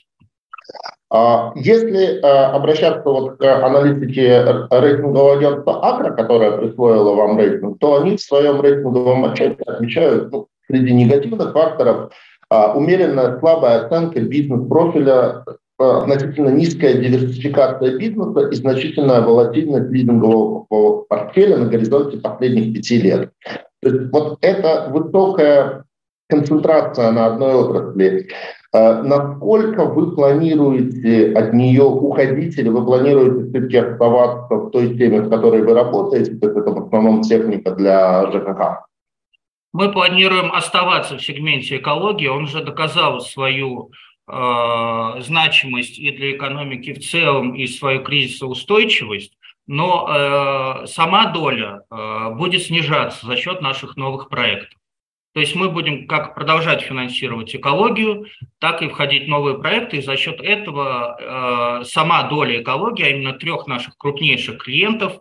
А 1.11 1.53
если 1.57 2.19
э, 2.19 2.21
обращаться 2.23 3.07
вот 3.07 3.37
к 3.37 3.45
аналитике 3.45 4.43
рейтингового 4.71 5.35
агентства 5.37 5.87
Акра, 5.87 6.15
которая 6.15 6.57
присвоила 6.57 7.15
вам 7.15 7.39
рейтинг, 7.39 7.79
то 7.79 8.01
они 8.01 8.17
в 8.17 8.23
своем 8.23 8.63
рейтинговом 8.63 9.27
отчете 9.27 9.63
отмечают 9.67 10.33
ну, 10.33 10.49
среди 10.73 10.93
негативных 10.93 11.53
факторов 11.53 12.13
а, 12.49 12.75
умеренно 12.77 13.39
слабая 13.39 13.85
оценка 13.85 14.21
бизнес-профиля, 14.21 15.45
а, 15.79 16.01
значительно 16.05 16.49
низкая 16.49 16.95
диверсификация 16.95 17.99
бизнеса 17.99 18.49
и 18.49 18.55
значительная 18.55 19.21
волатильность 19.21 19.91
лизингового 19.91 21.05
портфеля 21.09 21.59
на 21.59 21.67
горизонте 21.67 22.19
последних 22.19 22.75
пяти 22.75 23.01
лет. 23.01 23.31
То 23.83 23.89
есть 23.89 24.13
вот 24.13 24.39
эта 24.41 24.89
высокая 24.91 25.85
концентрация 26.29 27.11
на 27.11 27.27
одной 27.27 27.55
отрасли, 27.55 28.29
а, 28.73 29.03
насколько 29.03 29.85
вы 29.85 30.15
планируете 30.15 31.35
от 31.35 31.53
нее 31.53 31.85
уходить 31.85 32.59
или 32.59 32.69
вы 32.69 32.85
планируете 32.85 33.51
все-таки 33.51 33.77
оставаться 33.77 34.55
в 34.55 34.71
той 34.71 34.97
теме, 34.97 35.21
в 35.21 35.31
которой 35.31 35.63
вы 35.63 35.75
работаете, 35.75 36.35
то 36.37 36.47
есть 36.47 36.59
это 36.59 36.71
в 36.71 36.87
основном 36.87 37.23
техника 37.23 37.73
для 37.73 38.31
ЖКХ? 38.31 38.92
Мы 39.73 39.91
планируем 39.91 40.53
оставаться 40.53 41.17
в 41.17 41.25
сегменте 41.25 41.79
экологии. 41.79 42.27
Он 42.27 42.45
уже 42.45 42.63
доказал 42.63 43.21
свою 43.21 43.91
э, 44.29 45.15
значимость 45.21 45.99
и 45.99 46.11
для 46.11 46.33
экономики 46.33 46.93
в 46.93 47.01
целом, 47.01 47.55
и 47.55 47.67
свою 47.67 48.03
кризисоустойчивость. 48.03 49.33
Но 49.67 50.09
э, 50.09 50.87
сама 50.87 51.27
доля 51.27 51.83
э, 51.91 52.31
будет 52.35 52.63
снижаться 52.63 53.25
за 53.25 53.37
счет 53.37 53.63
наших 53.63 53.97
новых 53.97 54.29
проектов. 54.29 54.79
То 55.33 55.41
есть 55.41 55.55
мы 55.55 55.71
будем 55.71 56.07
как 56.07 56.35
продолжать 56.35 56.83
финансировать 56.83 57.57
экологию, 57.57 58.27
так 58.59 58.83
и 58.83 58.89
входить 58.89 59.25
в 59.25 59.29
новые 59.29 59.59
проекты, 59.59 59.97
и 59.97 60.03
за 60.03 60.19
счет 60.19 60.43
этого 60.43 61.81
э, 61.81 61.85
сама 61.85 62.25
доля 62.25 62.61
экологии, 62.61 63.05
а 63.05 63.09
именно 63.09 63.33
трех 63.33 63.67
наших 63.67 63.97
крупнейших 63.97 64.59
клиентов, 64.63 65.21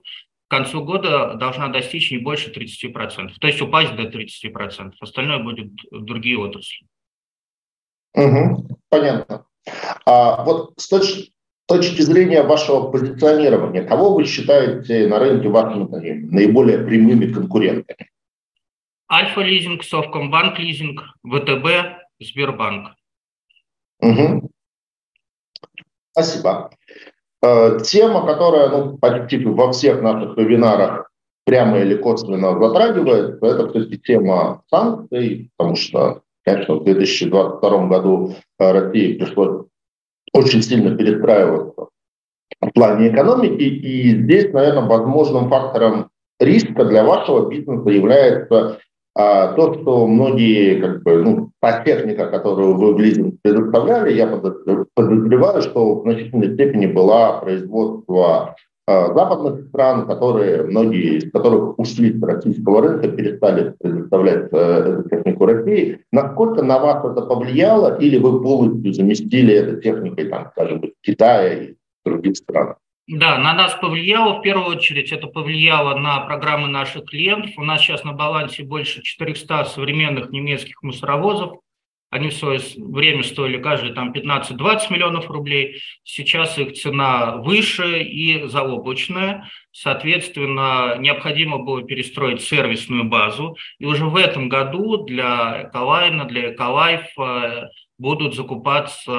концу 0.51 0.83
года 0.83 1.35
должна 1.35 1.69
достичь 1.69 2.11
не 2.11 2.17
больше 2.17 2.51
30%, 2.51 3.31
то 3.39 3.47
есть 3.47 3.61
упасть 3.61 3.95
до 3.95 4.03
30%. 4.03 4.93
Остальное 4.99 5.39
будет 5.39 5.71
другие 5.91 6.37
отрасли. 6.37 6.85
Угу, 8.13 8.67
понятно. 8.89 9.45
А 10.05 10.43
вот 10.43 10.73
с 10.77 10.89
точки, 10.89 11.31
точки 11.67 12.01
зрения 12.01 12.43
вашего 12.43 12.91
позиционирования, 12.91 13.83
кого 13.83 14.13
вы 14.13 14.25
считаете 14.25 15.07
на 15.07 15.19
рынке 15.19 15.47
вашими 15.47 15.85
наиболее 16.29 16.79
прямыми 16.79 17.31
конкурентами? 17.31 18.09
Альфа-лизинг, 19.09 19.83
Совкомбанк 19.83 20.59
лизинг, 20.59 21.01
ВТБ, 21.25 21.65
Сбербанк. 22.19 22.95
Угу. 24.01 24.51
Спасибо. 26.11 26.71
Э, 27.43 27.79
тема, 27.83 28.25
которая 28.25 28.69
ну, 28.69 28.97
почти 28.97 29.43
во 29.43 29.71
всех 29.71 30.01
наших 30.01 30.37
вебинарах 30.37 31.11
прямо 31.45 31.79
или 31.79 31.95
косвенно 31.95 32.59
затрагивает, 32.59 33.41
это 33.41 33.67
все-таки 33.69 33.97
тема 33.97 34.61
санкций, 34.69 35.49
потому 35.57 35.75
что, 35.75 36.21
конечно, 36.45 36.75
в 36.75 36.83
2022 36.83 37.87
году 37.87 38.35
э, 38.59 38.71
России 38.71 39.17
пришлось 39.17 39.65
очень 40.33 40.61
сильно 40.61 40.95
перестраиваться 40.95 41.87
в 42.61 42.69
плане 42.73 43.09
экономики, 43.09 43.63
и 43.63 44.23
здесь, 44.23 44.53
наверное, 44.53 44.87
возможным 44.87 45.49
фактором 45.49 46.09
риска 46.39 46.85
для 46.85 47.03
вашего 47.03 47.49
бизнеса 47.49 47.89
является 47.89 48.79
А 49.13 49.53
то, 49.53 49.73
что 49.73 50.07
многие, 50.07 50.79
как 50.79 51.03
бы, 51.03 51.21
ну, 51.21 51.51
та 51.59 51.83
техника, 51.83 52.27
которую 52.27 52.75
вы 52.75 52.93
в 52.95 52.99
лизинг 52.99 53.35
предоставляли, 53.41 54.13
я 54.13 54.27
подозреваю, 54.95 55.61
что 55.61 55.99
в 55.99 56.03
значительной 56.03 56.53
степени 56.53 56.85
была 56.85 57.39
производство 57.41 58.55
э, 58.87 59.13
западных 59.13 59.67
стран, 59.67 60.07
которые, 60.07 60.63
многие 60.63 61.17
из 61.17 61.29
которых 61.29 61.77
ушли 61.77 62.17
с 62.17 62.23
российского 62.23 62.81
рынка, 62.81 63.09
перестали 63.09 63.75
предоставлять 63.77 64.47
э, 64.53 64.57
эту 64.57 65.09
технику 65.09 65.45
России. 65.45 65.99
Насколько 66.13 66.63
на 66.63 66.79
вас 66.79 67.03
это 67.03 67.21
повлияло, 67.21 67.97
или 67.99 68.17
вы 68.17 68.41
полностью 68.41 68.93
заместили 68.93 69.53
этой 69.55 69.81
техникой, 69.81 70.29
там, 70.29 70.47
скажем, 70.51 70.83
Китая 71.01 71.53
и 71.53 71.75
других 72.05 72.37
стран? 72.37 72.75
Да, 73.13 73.37
на 73.37 73.53
нас 73.53 73.75
повлияло, 73.75 74.39
в 74.39 74.41
первую 74.41 74.67
очередь 74.67 75.11
это 75.11 75.27
повлияло 75.27 75.97
на 75.97 76.21
программы 76.21 76.69
наших 76.69 77.09
клиентов. 77.09 77.51
У 77.57 77.63
нас 77.63 77.81
сейчас 77.81 78.05
на 78.05 78.13
балансе 78.13 78.63
больше 78.63 79.01
400 79.01 79.65
современных 79.65 80.29
немецких 80.29 80.81
мусоровозов. 80.81 81.59
Они 82.09 82.29
в 82.29 82.33
свое 82.33 82.61
время 82.77 83.23
стоили 83.23 83.57
каждый 83.57 83.91
там 83.91 84.13
15-20 84.13 84.93
миллионов 84.93 85.29
рублей. 85.29 85.81
Сейчас 86.05 86.57
их 86.57 86.71
цена 86.71 87.35
выше 87.35 88.01
и 88.01 88.47
заоблачная. 88.47 89.45
Соответственно, 89.73 90.95
необходимо 90.97 91.57
было 91.57 91.83
перестроить 91.83 92.41
сервисную 92.41 93.03
базу. 93.09 93.57
И 93.79 93.85
уже 93.85 94.05
в 94.05 94.15
этом 94.15 94.47
году 94.47 95.03
для 95.03 95.67
Эколайна, 95.67 96.23
для 96.23 96.53
Эколайф 96.53 97.07
будут 98.01 98.35
закупаться 98.35 99.11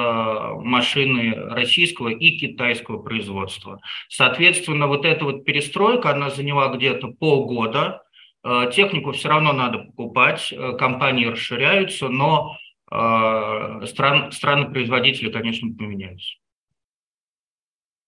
машины 0.59 1.33
российского 1.33 2.09
и 2.09 2.37
китайского 2.37 3.01
производства. 3.01 3.79
Соответственно, 4.09 4.87
вот 4.87 5.05
эта 5.05 5.23
вот 5.23 5.45
перестройка, 5.45 6.11
она 6.11 6.29
заняла 6.29 6.67
где-то 6.67 7.07
полгода. 7.07 8.03
Э, 8.43 8.69
технику 8.73 9.13
все 9.13 9.29
равно 9.29 9.53
надо 9.53 9.79
покупать, 9.79 10.51
э, 10.51 10.73
компании 10.77 11.25
расширяются, 11.25 12.09
но 12.09 12.57
э, 12.91 13.85
стран, 13.85 14.31
страны-производители, 14.33 15.31
конечно, 15.31 15.73
поменяются. 15.73 16.35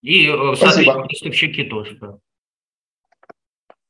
И, 0.01 0.27
соответственно, 0.27 1.07
поставщики 1.07 1.63
тоже, 1.63 1.95
да. 1.95 2.17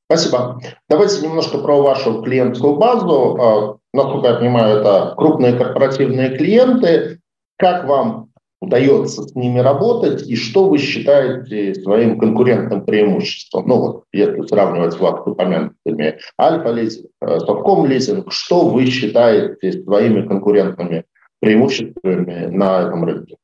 Спасибо. 0.08 0.60
Давайте 0.88 1.26
немножко 1.26 1.58
про 1.58 1.82
вашу 1.82 2.22
клиентскую 2.22 2.76
базу. 2.76 3.38
А, 3.42 3.78
насколько 3.94 4.28
я 4.28 4.36
понимаю, 4.36 4.80
это 4.80 5.16
крупные 5.18 5.54
корпоративные 5.54 6.38
клиенты. 6.38 7.20
Как 7.58 7.86
вам 7.86 8.30
удается 8.62 9.24
с 9.24 9.36
ними 9.36 9.60
работать 9.60 10.28
и 10.28 10.36
что 10.36 10.68
вы 10.70 10.78
считаете 10.78 11.76
своим 11.76 12.20
конкурентным 12.20 12.86
преимуществом? 12.86 13.68
Ну 13.68 13.78
вот, 13.78 14.04
если 14.12 14.42
сравнивать 14.46 14.94
с 14.94 15.00
вас 15.00 15.26
упомянутыми 15.26 16.20
Альфа-лизинг, 16.40 17.08
э, 17.22 17.40
Совком-лизинг, 17.40 18.32
что 18.32 18.68
вы 18.68 18.86
считаете 18.88 19.72
своими 19.84 20.28
конкурентными 20.28 21.06
преимуществами 21.40 22.48
на 22.48 22.82
этом 22.82 23.06
рынке? 23.06 23.38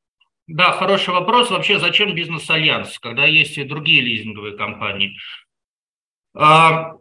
Да, 0.47 0.73
хороший 0.73 1.13
вопрос. 1.13 1.49
Вообще, 1.49 1.79
зачем 1.79 2.13
бизнес-альянс, 2.13 2.99
когда 2.99 3.25
есть 3.25 3.57
и 3.57 3.63
другие 3.63 4.01
лизинговые 4.01 4.57
компании? 4.57 5.15
А, 6.33 6.93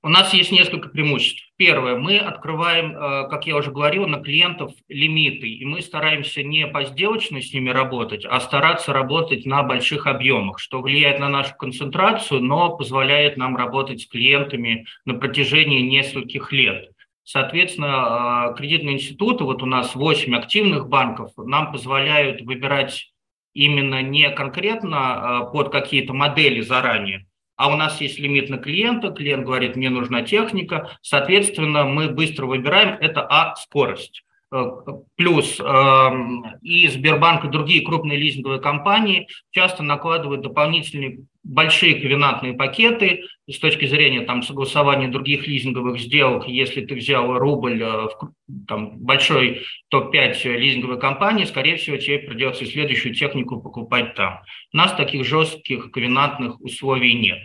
у 0.00 0.08
нас 0.08 0.32
есть 0.32 0.52
несколько 0.52 0.88
преимуществ. 0.88 1.42
Первое, 1.56 1.96
мы 1.96 2.18
открываем, 2.18 2.94
а, 2.96 3.24
как 3.24 3.46
я 3.46 3.56
уже 3.56 3.72
говорил, 3.72 4.06
на 4.06 4.20
клиентов 4.20 4.72
лимиты, 4.88 5.48
и 5.48 5.64
мы 5.64 5.82
стараемся 5.82 6.44
не 6.44 6.68
по 6.68 6.84
сделочной 6.84 7.42
с 7.42 7.52
ними 7.52 7.70
работать, 7.70 8.24
а 8.24 8.38
стараться 8.38 8.92
работать 8.92 9.44
на 9.44 9.64
больших 9.64 10.06
объемах, 10.06 10.60
что 10.60 10.80
влияет 10.80 11.18
на 11.18 11.28
нашу 11.28 11.56
концентрацию, 11.56 12.40
но 12.40 12.76
позволяет 12.76 13.36
нам 13.36 13.56
работать 13.56 14.02
с 14.02 14.06
клиентами 14.06 14.86
на 15.04 15.14
протяжении 15.14 15.80
нескольких 15.80 16.52
лет. 16.52 16.90
Соответственно, 17.24 18.46
а, 18.46 18.52
кредитные 18.54 18.96
институты, 18.96 19.42
вот 19.42 19.64
у 19.64 19.66
нас 19.66 19.96
8 19.96 20.34
активных 20.36 20.88
банков, 20.88 21.32
нам 21.36 21.72
позволяют 21.72 22.40
выбирать 22.42 23.12
именно 23.52 24.00
не 24.00 24.30
конкретно 24.30 25.50
под 25.52 25.72
какие-то 25.72 26.12
модели 26.14 26.60
заранее, 26.60 27.27
а 27.58 27.68
у 27.68 27.76
нас 27.76 28.00
есть 28.00 28.18
лимит 28.18 28.48
на 28.48 28.56
клиента, 28.56 29.10
клиент 29.10 29.44
говорит, 29.44 29.76
мне 29.76 29.90
нужна 29.90 30.22
техника, 30.22 30.96
соответственно, 31.02 31.84
мы 31.84 32.08
быстро 32.08 32.46
выбираем, 32.46 32.96
это 33.00 33.26
А, 33.28 33.56
скорость. 33.56 34.22
Плюс 34.50 35.60
эм, 35.60 36.46
и 36.62 36.88
Сбербанк, 36.88 37.44
и 37.44 37.48
другие 37.48 37.84
крупные 37.84 38.18
лизинговые 38.18 38.60
компании 38.60 39.28
часто 39.50 39.82
накладывают 39.82 40.40
дополнительные 40.40 41.20
большие 41.44 41.94
ковенантные 41.94 42.52
пакеты 42.52 43.24
с 43.48 43.58
точки 43.58 43.86
зрения 43.86 44.22
там, 44.22 44.42
согласования 44.42 45.08
других 45.08 45.46
лизинговых 45.46 45.98
сделок. 45.98 46.46
Если 46.46 46.84
ты 46.84 46.94
взял 46.94 47.38
рубль 47.38 47.82
э, 47.82 47.86
в 47.86 48.32
там, 48.66 48.98
большой 48.98 49.62
топ-5 49.88 50.56
лизинговой 50.56 51.00
компании, 51.00 51.44
скорее 51.44 51.76
всего, 51.76 51.96
тебе 51.96 52.18
придется 52.18 52.66
следующую 52.66 53.14
технику 53.14 53.60
покупать 53.60 54.14
там. 54.14 54.40
У 54.72 54.76
нас 54.76 54.92
таких 54.92 55.24
жестких 55.24 55.90
ковенантных 55.90 56.60
условий 56.60 57.14
нет. 57.14 57.40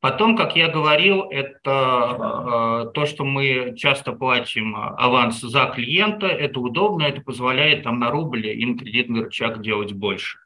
Потом, 0.00 0.36
как 0.36 0.56
я 0.56 0.68
говорил, 0.68 1.22
это 1.30 2.86
э, 2.88 2.92
то, 2.92 3.06
что 3.06 3.24
мы 3.24 3.74
часто 3.76 4.12
платим 4.12 4.76
аванс 4.76 5.40
за 5.40 5.66
клиента, 5.66 6.26
это 6.26 6.60
удобно, 6.60 7.04
это 7.04 7.22
позволяет 7.22 7.82
там 7.84 7.98
на 7.98 8.10
рубль 8.10 8.46
и 8.46 8.66
на 8.66 8.78
кредитный 8.78 9.22
рычаг 9.22 9.62
делать 9.62 9.92
больше. 9.92 10.38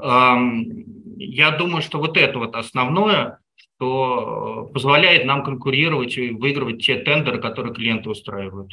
Я 0.00 1.50
думаю, 1.58 1.82
что 1.82 1.98
вот 1.98 2.16
это 2.16 2.38
вот 2.38 2.54
основное, 2.54 3.40
что 3.56 4.70
позволяет 4.72 5.24
нам 5.24 5.42
конкурировать 5.42 6.16
и 6.16 6.30
выигрывать 6.30 6.84
те 6.84 7.00
тендеры, 7.00 7.40
которые 7.40 7.74
клиенты 7.74 8.08
устраивают. 8.08 8.72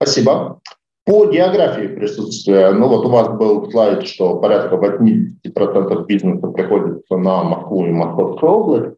Спасибо. 0.00 0.60
По 1.06 1.26
географии 1.26 1.86
присутствия, 1.88 2.70
ну 2.70 2.88
вот 2.88 3.04
у 3.04 3.10
вас 3.10 3.28
был 3.36 3.70
слайд, 3.70 4.06
что 4.06 4.36
порядка 4.36 4.76
80% 4.76 6.06
бизнеса 6.06 6.46
приходится 6.46 7.16
на 7.18 7.44
Москву 7.44 7.84
и 7.84 7.90
Московскую 7.90 8.52
область. 8.52 8.96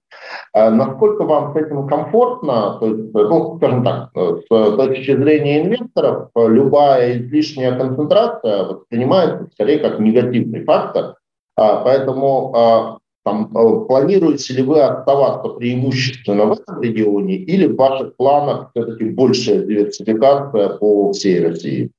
А 0.52 0.70
насколько 0.70 1.24
вам 1.24 1.52
с 1.52 1.56
этим 1.56 1.88
комфортно? 1.88 2.78
То 2.78 2.86
есть, 2.86 3.12
ну, 3.12 3.56
скажем 3.56 3.82
так, 3.82 4.10
с 4.14 4.46
точки 4.48 5.16
зрения 5.16 5.62
инвесторов, 5.62 6.30
любая 6.36 7.18
излишняя 7.18 7.76
концентрация 7.76 8.66
воспринимается 8.66 9.48
скорее 9.52 9.80
как 9.80 9.98
негативный 9.98 10.64
фактор. 10.64 11.16
А, 11.56 11.82
поэтому 11.82 12.54
а, 12.54 12.98
там, 13.24 13.48
планируете 13.48 14.54
ли 14.54 14.62
вы 14.62 14.80
оставаться 14.80 15.48
преимущественно 15.54 16.44
в 16.44 16.52
этом 16.52 16.80
регионе 16.80 17.34
или 17.34 17.66
в 17.66 17.74
ваших 17.74 18.14
планах 18.14 18.70
все-таки 18.70 19.06
большая 19.06 19.64
диверсификация 19.64 20.68
по 20.68 21.10
всей 21.12 21.44
России? 21.44 21.90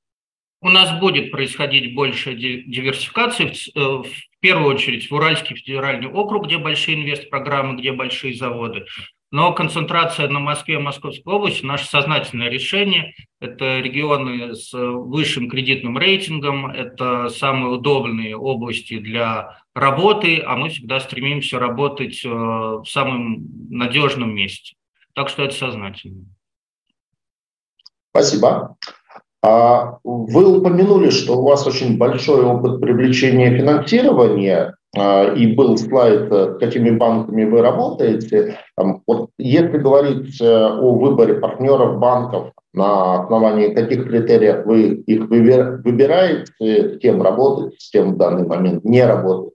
У 0.62 0.70
нас 0.70 1.00
будет 1.00 1.32
происходить 1.32 1.94
большая 1.94 2.34
диверсификация, 2.36 3.50
э, 3.50 3.80
в 3.80 4.06
первую 4.40 4.74
очередь 4.74 5.10
в 5.10 5.14
Уральский 5.14 5.56
федеральный 5.56 6.10
округ, 6.10 6.46
где 6.46 6.58
большие 6.58 6.98
инвест-программы, 6.98 7.80
где 7.80 7.92
большие 7.92 8.36
заводы. 8.36 8.86
Но 9.30 9.54
концентрация 9.54 10.30
на 10.30 10.40
Москве 10.40 10.76
и 10.76 10.80
Московской 10.80 11.34
области– 11.34 11.66
наше 11.66 11.86
сознательное 11.86 12.50
решение. 12.50 13.14
Это 13.42 13.80
регионы 13.80 14.56
с 14.56 14.72
высшим 14.74 15.50
кредитным 15.50 15.98
рейтингом, 15.98 16.68
это 16.68 17.28
самые 17.30 17.74
удобные 17.74 18.38
области 18.38 18.98
для 18.98 19.62
работы, 19.76 20.40
а 20.40 20.56
мы 20.56 20.70
всегда 20.70 21.00
стремимся 21.02 21.60
работать 21.60 22.24
э, 22.24 22.30
в 22.30 22.86
самом 22.86 23.46
надежном 23.70 24.34
месте. 24.34 24.76
Так 25.14 25.30
что 25.30 25.44
это 25.44 25.54
сознательно. 25.54 26.26
Спасибо. 28.12 28.78
А 29.44 30.00
вы 30.04 30.58
упомянули, 30.58 31.10
что 31.10 31.38
у 31.38 31.44
вас 31.44 31.66
очень 31.68 31.98
большой 31.98 32.44
опыт 32.44 32.82
привлечения 32.82 33.56
финансирования, 33.56 34.76
а, 34.98 35.34
и 35.34 35.54
был 35.54 35.78
слайд, 35.78 36.32
с 36.32 36.58
какими 36.60 36.90
банками 36.92 37.44
вы 37.46 37.62
работаете. 37.62 38.60
Вот 39.06 39.30
если 39.38 39.78
говорить 39.78 40.42
э, 40.42 40.46
о 40.46 40.96
выборе 40.96 41.36
партнеров 41.36 42.00
банков, 42.00 42.52
на 42.74 43.24
основании 43.24 43.74
каких 43.74 44.08
критериев 44.08 44.66
вы 44.66 44.94
их 44.94 45.28
выбираете, 45.30 46.52
с 46.96 47.00
кем 47.00 47.22
работать, 47.22 47.80
с 47.80 47.92
кем 47.92 48.14
в 48.14 48.18
данный 48.18 48.48
момент 48.48 48.84
не 48.86 49.06
работать? 49.06 49.54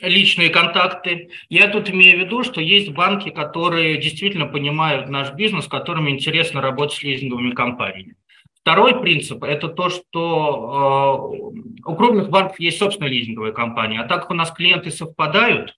Личные 0.00 0.50
контакты. 0.50 1.30
Я 1.48 1.68
тут 1.68 1.90
имею 1.90 2.18
в 2.18 2.20
виду, 2.20 2.44
что 2.44 2.60
есть 2.60 2.90
банки, 2.90 3.30
которые 3.30 3.98
действительно 3.98 4.46
понимают 4.46 5.08
наш 5.08 5.32
бизнес, 5.34 5.66
которым 5.66 6.08
интересно 6.08 6.60
работать 6.60 6.98
с 6.98 7.02
лизинговыми 7.02 7.52
компаниями. 7.52 8.16
Второй 8.60 9.00
принцип– 9.00 9.42
это 9.44 9.68
то, 9.68 9.88
что 9.88 11.32
э, 11.32 11.86
у 11.86 11.96
крупных 11.96 12.28
банков 12.28 12.60
есть 12.60 12.78
собственная 12.78 13.10
лизинговая 13.10 13.52
компания, 13.52 14.00
а 14.00 14.06
так 14.06 14.22
как 14.22 14.30
у 14.30 14.34
нас 14.34 14.50
клиенты 14.50 14.90
совпадают, 14.90 15.74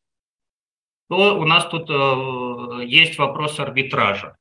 то 1.09 1.39
у 1.39 1.45
нас 1.45 1.67
тут 1.67 1.89
э, 1.89 2.85
есть 2.85 3.17
вопрос 3.17 3.61
арбитража. 3.61 4.37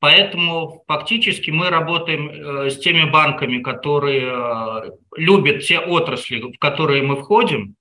Поэтому 0.00 0.84
фактически 0.86 1.50
мы 1.50 1.70
работаем 1.70 2.28
э, 2.28 2.70
с 2.70 2.78
теми 2.78 3.08
банками, 3.08 3.62
которые 3.62 4.92
любят 5.16 5.62
те 5.62 5.78
отрасли, 5.78 6.40
в 6.40 6.58
которые 6.58 7.02
мы 7.02 7.16
входим, 7.16 7.74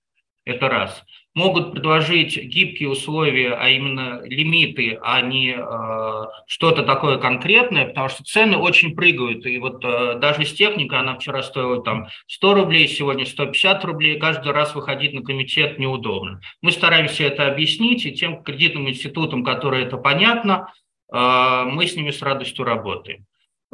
это 0.45 0.69
раз. 0.69 1.03
Могут 1.35 1.71
предложить 1.71 2.37
гибкие 2.37 2.89
условия, 2.89 3.53
а 3.53 3.69
именно 3.69 4.21
лимиты, 4.23 4.99
а 5.01 5.21
не 5.21 5.55
э, 5.57 6.25
что-то 6.45 6.83
такое 6.83 7.17
конкретное, 7.17 7.87
потому 7.87 8.09
что 8.09 8.23
цены 8.23 8.57
очень 8.57 8.95
прыгают. 8.95 9.45
И 9.45 9.57
вот 9.57 9.83
э, 9.83 10.19
даже 10.19 10.45
с 10.45 10.53
техникой, 10.53 10.99
она 10.99 11.15
вчера 11.15 11.41
стоила 11.41 11.83
там 11.83 12.07
100 12.27 12.53
рублей, 12.53 12.87
сегодня 12.87 13.25
150 13.25 13.83
рублей, 13.85 14.19
каждый 14.19 14.51
раз 14.51 14.75
выходить 14.75 15.13
на 15.13 15.23
комитет 15.23 15.79
неудобно. 15.79 16.39
Мы 16.61 16.71
стараемся 16.71 17.23
это 17.23 17.47
объяснить, 17.47 18.05
и 18.05 18.13
тем 18.13 18.43
кредитным 18.43 18.87
институтам, 18.87 19.43
которые 19.43 19.85
это 19.85 19.97
понятно, 19.97 20.71
э, 21.11 21.63
мы 21.65 21.87
с 21.87 21.95
ними 21.95 22.11
с 22.11 22.21
радостью 22.21 22.63
работаем. 22.63 23.25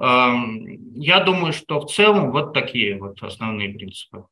Э, 0.02 0.32
я 0.96 1.20
думаю, 1.20 1.52
что 1.52 1.82
в 1.82 1.92
целом 1.92 2.32
вот 2.32 2.54
такие 2.54 2.98
вот 2.98 3.22
основные 3.22 3.70
принципы. 3.70 4.24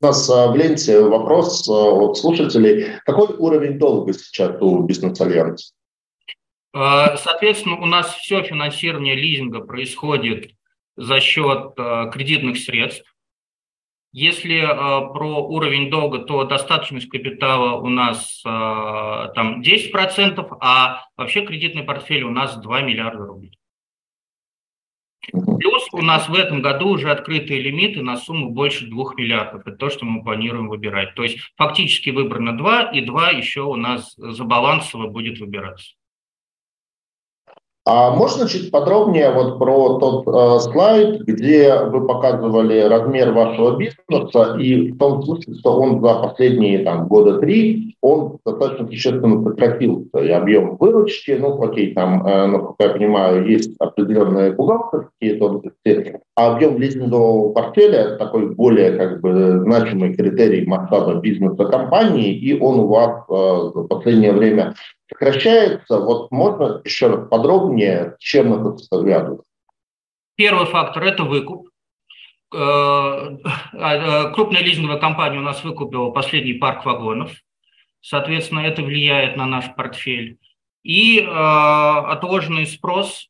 У 0.00 0.06
нас 0.06 0.30
а, 0.30 0.48
в 0.48 0.56
ленте 0.56 1.00
вопрос 1.00 1.68
а, 1.68 1.72
от 1.72 2.16
слушателей. 2.16 3.00
Какой 3.04 3.34
уровень 3.36 3.78
долга 3.78 4.12
сейчас 4.12 4.56
у 4.60 4.82
бизнес-альянса? 4.84 5.72
А, 6.72 7.16
соответственно, 7.16 7.80
у 7.80 7.86
нас 7.86 8.14
все 8.14 8.42
финансирование 8.42 9.16
лизинга 9.16 9.60
происходит 9.60 10.52
за 10.96 11.20
счет 11.20 11.74
кредитных 12.12 12.58
средств. 12.58 13.14
Если 14.12 14.60
про 14.66 15.46
уровень 15.46 15.90
долга, 15.90 16.18
то 16.20 16.42
достаточность 16.44 17.08
капитала 17.08 17.78
у 17.80 17.88
нас 17.88 18.40
там 18.42 19.60
10%, 19.60 20.56
а 20.60 21.04
вообще 21.16 21.44
кредитный 21.44 21.84
портфель 21.84 22.24
у 22.24 22.30
нас 22.30 22.56
2 22.56 22.80
миллиарда 22.80 23.26
рублей. 23.26 23.57
Плюс 25.32 25.88
у 25.92 26.02
нас 26.02 26.28
в 26.28 26.34
этом 26.34 26.62
году 26.62 26.88
уже 26.88 27.10
открытые 27.10 27.60
лимиты 27.60 28.02
на 28.02 28.16
сумму 28.16 28.50
больше 28.50 28.86
2 28.86 29.14
миллиардов. 29.16 29.66
Это 29.66 29.76
то, 29.76 29.90
что 29.90 30.04
мы 30.04 30.22
планируем 30.22 30.68
выбирать. 30.68 31.14
То 31.14 31.22
есть 31.22 31.38
фактически 31.56 32.10
выбрано 32.10 32.56
2, 32.56 32.90
и 32.92 33.00
2 33.00 33.30
еще 33.30 33.62
у 33.62 33.76
нас 33.76 34.14
за 34.16 34.44
балансово 34.44 35.08
будет 35.08 35.38
выбираться. 35.40 35.97
А 37.90 38.10
можно 38.10 38.46
чуть 38.46 38.70
подробнее 38.70 39.30
вот 39.32 39.58
про 39.58 39.98
тот 39.98 40.26
э, 40.26 40.60
слайд, 40.60 41.22
где 41.22 41.74
вы 41.84 42.06
показывали 42.06 42.80
размер 42.80 43.32
вашего 43.32 43.78
бизнеса 43.78 44.56
и 44.60 44.92
в 44.92 44.98
том 44.98 45.22
смысле, 45.22 45.54
что 45.54 45.80
он 45.80 46.02
за 46.02 46.16
последние 46.16 46.80
там, 46.80 47.08
года 47.08 47.38
три, 47.38 47.96
он 48.02 48.36
достаточно 48.44 48.88
существенно 48.88 49.42
сократился. 49.42 50.18
И 50.18 50.28
объем 50.28 50.76
выручки, 50.76 51.30
ну, 51.40 51.62
окей, 51.62 51.94
там, 51.94 52.26
э, 52.26 52.46
насколько 52.48 52.84
я 52.84 52.90
понимаю, 52.90 53.48
есть 53.48 53.74
определенные 53.78 54.52
бухгалтерские 54.52 55.36
тонкости, 55.36 56.20
а 56.36 56.52
объем 56.54 56.78
лизингового 56.78 57.54
портфеля– 57.54 58.16
такой 58.18 58.54
более 58.54 58.98
как 58.98 59.22
бы 59.22 59.60
значимый 59.60 60.12
критерий 60.14 60.66
масштаба 60.66 61.14
бизнеса 61.14 61.64
компании, 61.64 62.34
и 62.34 62.60
он 62.60 62.80
у 62.80 62.88
вас 62.88 63.24
э, 63.30 63.32
в 63.32 63.86
последнее 63.86 64.34
время 64.34 64.74
сокращается. 65.08 65.98
Вот 65.98 66.30
можно 66.30 66.80
еще 66.84 67.08
раз 67.08 67.28
подробнее, 67.28 68.16
чем 68.18 68.54
это 68.54 68.78
связано? 68.78 69.38
Первый 70.36 70.66
фактор– 70.66 71.02
это 71.04 71.24
выкуп. 71.24 71.68
Э, 72.54 72.56
а, 72.56 73.36
э, 73.74 74.32
крупная 74.32 74.62
лизинговая 74.62 74.98
компания 74.98 75.38
у 75.38 75.42
нас 75.42 75.64
выкупила 75.64 76.10
последний 76.10 76.54
парк 76.54 76.84
вагонов. 76.84 77.32
Соответственно, 78.00 78.60
это 78.60 78.82
влияет 78.82 79.36
на 79.36 79.46
наш 79.46 79.74
портфель. 79.74 80.38
И 80.84 81.20
э, 81.20 81.24
отложенный 81.26 82.66
спрос. 82.66 83.28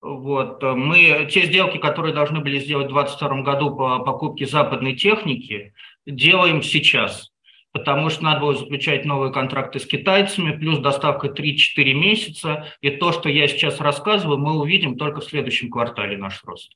Вот. 0.00 0.62
Мы, 0.62 1.28
те 1.30 1.46
сделки, 1.46 1.78
которые 1.78 2.12
должны 2.12 2.40
были 2.40 2.58
сделать 2.58 2.90
в 2.90 2.94
2022 2.94 3.42
году 3.42 3.74
по 3.74 4.00
покупке 4.00 4.46
западной 4.46 4.94
техники, 4.94 5.72
делаем 6.06 6.62
сейчас 6.62 7.31
потому 7.72 8.10
что 8.10 8.24
надо 8.24 8.40
было 8.40 8.54
заключать 8.54 9.04
новые 9.04 9.32
контракты 9.32 9.80
с 9.80 9.86
китайцами, 9.86 10.56
плюс 10.56 10.78
доставка 10.78 11.28
3-4 11.28 11.92
месяца. 11.94 12.66
И 12.80 12.90
то, 12.90 13.12
что 13.12 13.28
я 13.28 13.48
сейчас 13.48 13.80
рассказываю, 13.80 14.38
мы 14.38 14.58
увидим 14.58 14.96
только 14.96 15.20
в 15.20 15.24
следующем 15.24 15.70
квартале 15.70 16.16
наш 16.16 16.42
рост. 16.44 16.72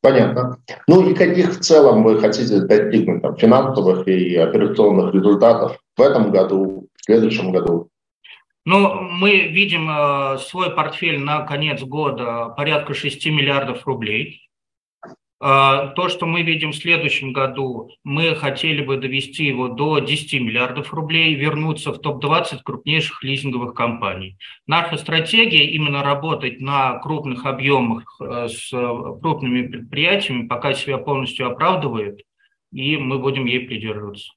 Понятно. 0.00 0.58
Ну 0.86 1.08
и 1.08 1.14
каких 1.14 1.58
в 1.58 1.60
целом 1.60 2.04
вы 2.04 2.20
хотите 2.20 2.60
достигнуть 2.60 3.22
там, 3.22 3.36
финансовых 3.36 4.06
и 4.06 4.36
операционных 4.36 5.12
результатов 5.12 5.78
в 5.96 6.00
этом 6.00 6.30
году, 6.30 6.88
в 6.94 7.04
следующем 7.04 7.50
году? 7.50 7.88
Ну, 8.64 9.00
мы 9.00 9.48
видим 9.48 9.88
э, 9.88 10.38
свой 10.38 10.70
портфель 10.74 11.20
на 11.20 11.42
конец 11.42 11.82
года 11.82 12.52
порядка 12.56 12.94
6 12.94 13.26
миллиардов 13.26 13.86
рублей. 13.86 14.45
А, 15.38 15.88
то, 15.88 16.08
что 16.08 16.24
мы 16.24 16.42
видим 16.42 16.72
в 16.72 16.76
следующем 16.76 17.32
году, 17.32 17.90
мы 18.04 18.34
хотели 18.34 18.82
бы 18.82 18.96
довести 18.96 19.44
его 19.44 19.68
до 19.68 19.98
10 19.98 20.40
миллиардов 20.40 20.94
рублей, 20.94 21.34
вернуться 21.34 21.92
в 21.92 21.98
топ-20 21.98 22.60
крупнейших 22.64 23.22
лизинговых 23.22 23.74
компаний. 23.74 24.38
Наша 24.66 24.96
стратегия 24.96 25.66
именно 25.66 26.02
работать 26.02 26.60
на 26.60 26.98
крупных 27.00 27.44
объемах 27.44 28.18
э, 28.20 28.48
с 28.48 28.70
крупными 28.70 29.66
предприятиями, 29.66 30.46
пока 30.46 30.72
себя 30.72 30.96
полностью 30.96 31.48
оправдывает, 31.48 32.22
и 32.72 32.96
мы 32.96 33.18
будем 33.18 33.44
ей 33.44 33.60
придерживаться. 33.60 34.32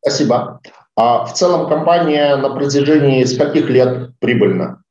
Спасибо. 0.00 0.60
А 0.94 1.24
в 1.26 1.34
целом 1.34 1.68
компания 1.68 2.36
на 2.36 2.48
протяжении 2.54 3.24
скольких 3.24 3.68
лет 3.68 4.18
прибыльна? 4.20 4.82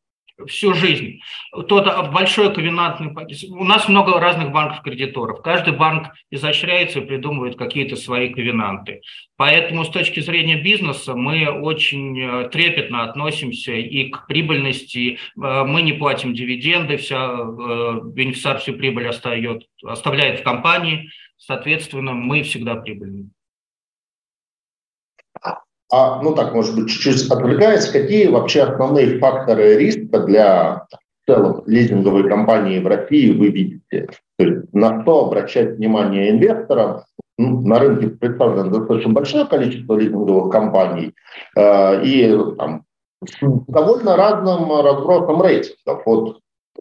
Всю 0.48 0.74
жизнь. 0.74 1.20
Тот 1.68 2.12
большой 2.12 2.54
ковенантный. 2.54 3.14
У 3.50 3.64
нас 3.64 3.88
много 3.88 4.20
разных 4.20 4.52
банков-кредиторов. 4.52 5.42
Каждый 5.42 5.74
банк 5.74 6.08
изощряется 6.32 7.00
и 7.00 7.06
придумывает 7.06 7.58
какие-то 7.58 7.96
свои 7.96 8.30
ковенанты. 8.30 9.02
Поэтому 9.38 9.84
с 9.84 9.90
точки 9.90 10.20
зрения 10.20 10.62
бизнеса 10.62 11.16
мы 11.16 11.48
очень 11.50 12.20
э, 12.20 12.50
трепетно 12.50 13.04
относимся 13.04 13.74
и 13.74 14.10
к 14.10 14.28
прибыльности. 14.28 15.20
Э, 15.38 15.64
мы 15.64 15.82
не 15.82 15.94
платим 15.94 16.34
дивиденды, 16.34 16.98
вся 16.98 17.18
э, 17.18 18.00
бенефициар 18.14 18.60
всю 18.60 18.74
прибыль 18.74 19.08
остает, 19.08 19.64
оставляет 19.84 20.40
в 20.40 20.44
компании. 20.44 21.10
Соответственно, 21.38 22.14
мы 22.14 22.44
всегда 22.44 22.76
прибыльны 22.76 23.30
а, 25.92 26.22
ну 26.22 26.34
так, 26.34 26.54
может 26.54 26.76
быть, 26.76 26.90
чуть-чуть 26.90 27.30
отвлекаясь, 27.30 27.88
какие 27.88 28.28
вообще 28.28 28.64
основные 28.64 29.20
факторы 29.20 29.78
риска 29.78 30.05
для 30.20 30.86
в 31.24 31.32
целом 31.32 31.64
лизинговой 31.66 32.30
компании 32.30 32.80
в 32.80 32.88
России 32.88 33.32
вы 33.32 33.48
видите? 33.48 34.08
То 34.38 34.46
есть 34.46 34.74
на 34.74 35.02
что 35.02 35.26
обращать 35.26 35.78
внимание 35.78 36.32
инвесторам? 36.32 37.02
Ну, 37.38 37.62
на 37.62 37.80
рынке 37.80 38.08
представлено 38.08 38.70
достаточно 38.70 39.12
большое 39.12 39.46
количество 39.46 39.96
лизинговых 39.96 40.52
компаний 40.52 41.14
э, 41.58 42.06
и 42.06 42.38
там, 42.58 42.84
с 43.28 43.36
довольно 43.68 44.16
разным 44.16 44.72
разбросом 44.82 45.42
рейтингов, 45.42 46.02
от 46.06 46.38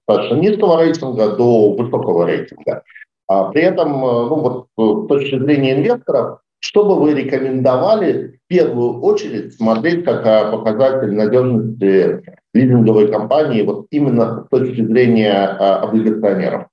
достаточно 0.06 0.36
низкого 0.36 0.80
рейтинга 0.80 1.30
до 1.36 1.72
высокого 1.72 2.26
рейтинга. 2.26 2.84
А 3.26 3.50
при 3.50 3.62
этом, 3.62 4.04
э, 4.04 4.28
ну, 4.28 4.36
вот, 4.36 4.66
с 4.76 5.08
точки 5.08 5.38
зрения 5.38 5.72
инвесторов, 5.72 6.40
что 6.64 6.86
бы 6.86 6.98
вы 6.98 7.12
рекомендовали 7.12 8.40
в 8.42 8.48
первую 8.48 9.02
очередь 9.02 9.52
смотреть 9.52 10.02
как 10.06 10.50
показатель 10.50 11.12
надежности 11.12 12.22
лизинговой 12.54 13.08
компании 13.08 13.60
вот 13.60 13.86
именно 13.90 14.44
с 14.46 14.48
точки 14.48 14.80
зрения 14.80 15.34
а, 15.34 15.82
облигационеров? 15.82 16.68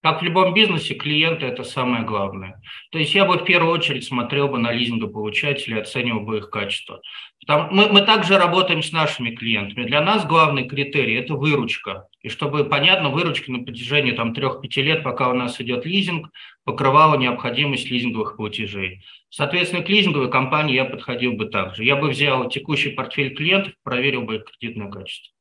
Как 0.00 0.20
в 0.20 0.24
любом 0.24 0.54
бизнесе, 0.54 0.94
клиенты– 0.94 1.46
это 1.46 1.64
самое 1.64 2.04
главное. 2.04 2.60
То 2.92 2.98
есть 2.98 3.14
я 3.16 3.24
бы 3.24 3.36
в 3.36 3.44
первую 3.44 3.72
очередь 3.72 4.04
смотрел 4.04 4.48
бы 4.48 4.58
на 4.58 4.70
лизингополучателей, 4.70 5.80
оценивал 5.80 6.20
бы 6.20 6.38
их 6.38 6.50
качество. 6.50 7.00
Там, 7.48 7.68
мы, 7.72 7.88
мы 7.88 8.02
также 8.02 8.38
работаем 8.38 8.82
с 8.82 8.92
нашими 8.92 9.34
клиентами. 9.34 9.86
Для 9.86 10.00
нас 10.00 10.24
главный 10.24 10.68
критерий– 10.68 11.14
это 11.16 11.34
выручка. 11.34 12.06
И 12.22 12.28
чтобы, 12.28 12.64
понятно, 12.64 13.10
выручка 13.10 13.50
на 13.50 13.64
протяжении 13.64 14.12
там, 14.12 14.32
3-5 14.32 14.82
лет, 14.82 15.02
пока 15.02 15.30
у 15.30 15.34
нас 15.34 15.60
идет 15.60 15.84
лизинг, 15.84 16.30
покрывала 16.64 17.16
необходимость 17.16 17.90
лизинговых 17.90 18.36
платежей. 18.36 19.02
Соответственно, 19.30 19.82
к 19.82 19.88
лизинговой 19.88 20.30
компании 20.30 20.76
я 20.76 20.84
подходил 20.84 21.32
бы 21.32 21.46
так 21.46 21.74
же. 21.74 21.84
Я 21.84 21.96
бы 21.96 22.10
взял 22.10 22.48
текущий 22.48 22.90
портфель 22.90 23.34
клиентов, 23.34 23.72
проверил 23.82 24.22
бы 24.22 24.36
их 24.36 24.44
кредитное 24.44 24.90
качество. 24.90 25.32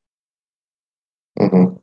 Угу. 1.35 1.76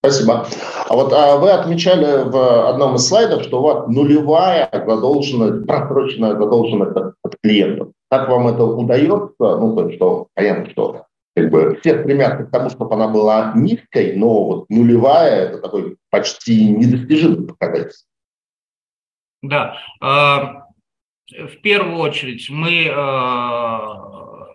Спасибо. 0.00 0.46
А 0.88 0.94
вот 0.94 1.12
а 1.12 1.36
вы 1.36 1.50
отмечали 1.50 2.28
в 2.28 2.68
одном 2.68 2.94
из 2.94 3.08
слайдов, 3.08 3.42
что 3.42 3.58
у 3.58 3.62
вас 3.62 3.88
нулевая 3.88 4.70
задолженность, 4.72 5.66
просроченная 5.66 6.36
задолженность 6.36 6.96
от 6.96 7.36
клиентов. 7.42 7.88
Как 8.10 8.28
вам 8.28 8.46
это 8.48 8.64
удается? 8.64 9.34
Ну, 9.38 9.74
то 9.74 9.86
есть, 9.86 9.96
что 9.96 10.28
понятно, 10.34 10.70
что 10.70 11.04
как 11.34 11.50
бы 11.50 11.78
все 11.80 12.00
стремятся 12.00 12.44
к 12.44 12.50
тому, 12.50 12.70
чтобы 12.70 12.94
она 12.94 13.08
была 13.08 13.52
низкой, 13.54 14.16
но 14.16 14.44
вот 14.44 14.70
нулевая– 14.70 15.46
это 15.48 15.58
такой 15.58 15.96
почти 16.10 16.70
недостижимый 16.70 17.48
показатель. 17.48 17.98
Да. 19.42 19.76
А, 20.00 20.66
в 21.30 21.60
первую 21.60 21.98
очередь 21.98 22.48
мы, 22.50 22.86
э, 22.86 23.78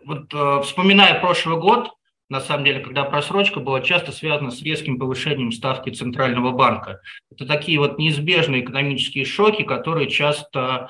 вот, 0.05 0.33
э, 0.33 0.61
вспоминая 0.63 1.19
прошлый 1.21 1.59
год, 1.59 1.91
на 2.29 2.39
самом 2.39 2.65
деле, 2.65 2.79
когда 2.79 3.03
просрочка 3.03 3.59
была 3.59 3.81
часто 3.81 4.11
связана 4.11 4.51
с 4.51 4.61
резким 4.61 4.97
повышением 4.97 5.51
ставки 5.51 5.89
Центрального 5.89 6.51
банка. 6.51 7.01
Это 7.31 7.45
такие 7.45 7.79
вот 7.79 7.99
неизбежные 7.99 8.63
экономические 8.63 9.25
шоки, 9.25 9.63
которые 9.63 10.09
часто 10.09 10.89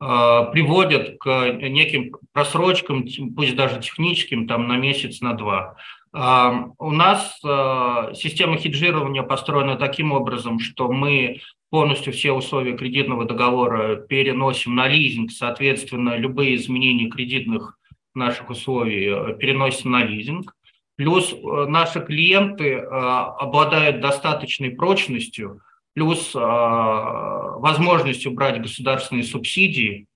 э, 0.00 0.04
приводят 0.52 1.18
к 1.18 1.52
неким 1.52 2.12
просрочкам, 2.32 3.06
пусть 3.34 3.56
даже 3.56 3.80
техническим, 3.80 4.46
там 4.46 4.68
на 4.68 4.76
месяц, 4.76 5.20
на 5.20 5.32
два. 5.34 5.76
Э, 6.14 6.50
у 6.78 6.90
нас 6.90 7.40
э, 7.44 8.12
система 8.14 8.56
хеджирования 8.56 9.22
построена 9.22 9.76
таким 9.76 10.12
образом, 10.12 10.60
что 10.60 10.90
мы 10.90 11.40
полностью 11.70 12.12
все 12.12 12.30
условия 12.30 12.76
кредитного 12.76 13.24
договора 13.24 13.96
переносим 13.96 14.76
на 14.76 14.86
лизинг, 14.86 15.32
соответственно, 15.32 16.16
любые 16.16 16.54
изменения 16.54 17.10
кредитных 17.10 17.76
наших 18.14 18.50
условий 18.50 19.08
э, 19.08 19.36
переносим 19.36 19.90
на 19.90 20.04
лизинг. 20.04 20.54
Плюс 20.96 21.32
э, 21.32 21.66
наши 21.66 22.00
клиенты 22.00 22.74
э, 22.74 22.80
обладают 22.80 24.00
достаточной 24.00 24.70
прочностью, 24.70 25.60
плюс 25.94 26.34
возможностью 26.34 28.32
брать 28.32 28.60
государственные 28.60 29.22
субсидии, 29.22 30.08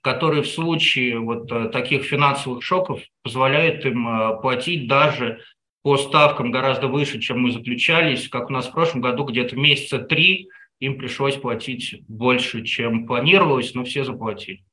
которые 0.00 0.42
в 0.42 0.48
случае 0.48 1.18
вот 1.18 1.46
таких 1.72 2.04
финансовых 2.04 2.62
шоков 2.62 3.02
позволяют 3.22 3.84
им 3.84 4.08
платить 4.40 4.88
даже 4.88 5.40
по 5.82 5.98
ставкам 5.98 6.50
гораздо 6.50 6.88
выше, 6.88 7.20
чем 7.20 7.40
мы 7.42 7.52
заключались, 7.52 8.30
как 8.30 8.48
у 8.48 8.52
нас 8.54 8.68
в 8.68 8.72
прошлом 8.72 9.02
году 9.02 9.24
где-то 9.24 9.56
месяца 9.56 9.98
три 9.98 10.48
им 10.78 10.96
пришлось 10.96 11.36
платить 11.36 12.02
больше, 12.08 12.64
чем 12.64 13.06
планировалось, 13.06 13.74
но 13.74 13.84
все 13.84 14.04
заплатили. 14.04 14.64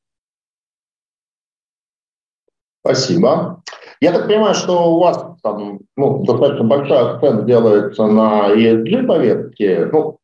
Спасибо. 2.88 3.62
Я 4.00 4.14
так 4.14 4.28
понимаю, 4.28 4.54
что 4.56 4.94
у 4.94 5.00
вас 5.00 5.26
там 5.44 5.80
ну, 5.98 6.24
достаточно 6.24 6.64
большой 6.64 6.98
акцент 6.98 7.46
делается 7.46 8.08
на 8.08 8.54
ESG 8.54 9.06
повестке. 9.06 9.90
Ну, 9.92 10.18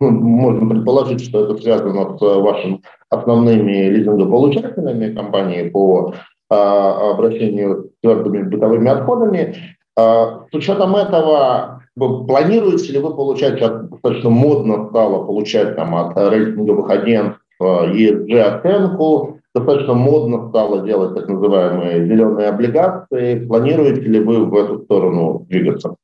можно 0.00 0.70
предположить, 0.70 1.22
что 1.22 1.44
это 1.44 1.60
связано 1.60 2.16
с 2.16 2.20
вашими 2.20 2.80
основными 3.10 3.88
лизингополучателями 3.90 5.14
компании 5.14 5.68
по 5.68 6.14
а, 6.48 7.10
обращению 7.10 7.84
с 7.84 8.00
твердыми 8.00 8.44
бытовыми 8.44 8.88
отходами. 8.88 9.56
А, 9.98 10.44
с 10.50 10.54
учетом 10.54 10.96
этого, 10.96 11.82
планируете 11.96 12.92
ли 12.92 12.98
вы 12.98 13.14
получать, 13.14 13.60
достаточно 13.60 14.30
модно 14.30 14.88
стало 14.88 15.26
получать 15.26 15.76
там, 15.76 15.94
от 15.94 16.16
рейтинговых 16.16 16.88
агентств 16.88 17.42
ESG-оценку, 17.60 19.40
достаточно 19.54 19.94
модно 19.94 20.48
стало 20.48 20.84
делать 20.84 21.14
так 21.14 21.28
называемые 21.28 22.06
зеленые 22.06 22.48
облигации. 22.48 23.46
Планируете 23.46 24.02
ли 24.02 24.20
вы 24.20 24.44
в 24.44 24.54
эту 24.54 24.82
сторону 24.84 25.46
двигаться? 25.48 25.96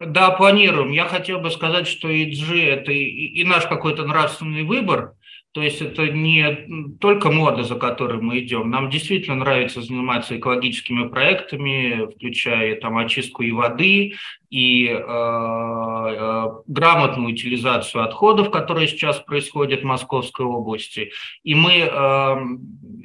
Да, 0.00 0.30
планируем. 0.30 0.90
Я 0.90 1.04
хотел 1.04 1.40
бы 1.40 1.50
сказать, 1.50 1.86
что 1.86 2.08
ESG– 2.08 2.64
это 2.66 2.90
и, 2.90 3.04
и 3.04 3.44
наш 3.44 3.66
какой-то 3.66 4.04
нравственный 4.04 4.64
выбор, 4.64 5.14
то 5.52 5.62
есть 5.62 5.82
это 5.82 6.08
не 6.08 6.96
только 7.00 7.30
мода, 7.30 7.64
за 7.64 7.74
которой 7.74 8.20
мы 8.20 8.38
идем. 8.38 8.70
Нам 8.70 8.88
действительно 8.88 9.36
нравится 9.36 9.82
заниматься 9.82 10.38
экологическими 10.38 11.08
проектами, 11.08 12.08
включая 12.14 12.76
там 12.76 12.96
очистку 12.98 13.42
и 13.42 13.50
воды, 13.50 14.14
и 14.48 14.86
э, 14.86 14.96
э, 14.96 16.46
грамотную 16.66 17.32
утилизацию 17.32 18.04
отходов, 18.04 18.52
которые 18.52 18.86
сейчас 18.86 19.18
происходят 19.18 19.80
в 19.80 19.86
Московской 19.86 20.46
области. 20.46 21.10
И 21.42 21.56
мы 21.56 21.78
э, 21.78 22.36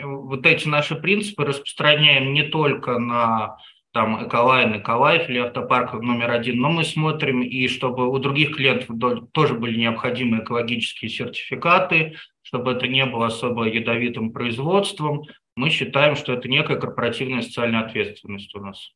вот 0.04 0.46
эти 0.46 0.68
наши 0.68 0.96
принципы 0.96 1.46
распространяем 1.46 2.34
не 2.34 2.44
только 2.44 3.00
на 3.00 3.58
там 3.96 4.28
Эколайн, 4.28 4.78
Эколайф 4.78 5.30
или 5.30 5.40
автопарк 5.40 5.94
номер 5.94 6.32
один, 6.32 6.60
но 6.60 6.70
мы 6.70 6.84
смотрим 6.84 7.42
и 7.42 7.66
чтобы 7.70 8.10
у 8.10 8.20
других 8.20 8.58
клиентов 8.58 8.90
тоже 9.32 9.54
были 9.54 9.80
необходимы 9.80 10.40
экологические 10.40 11.10
сертификаты, 11.10 12.16
чтобы 12.42 12.74
это 12.74 12.90
не 12.90 13.06
было 13.06 13.28
особо 13.28 13.64
ядовитым 13.64 14.34
производством. 14.34 15.24
Мы 15.56 15.70
считаем, 15.70 16.18
что 16.18 16.34
это 16.34 16.50
некая 16.50 16.76
корпоративная 16.76 17.42
социальная 17.42 17.86
ответственность 17.86 18.54
у 18.54 18.60
нас. 18.60 18.92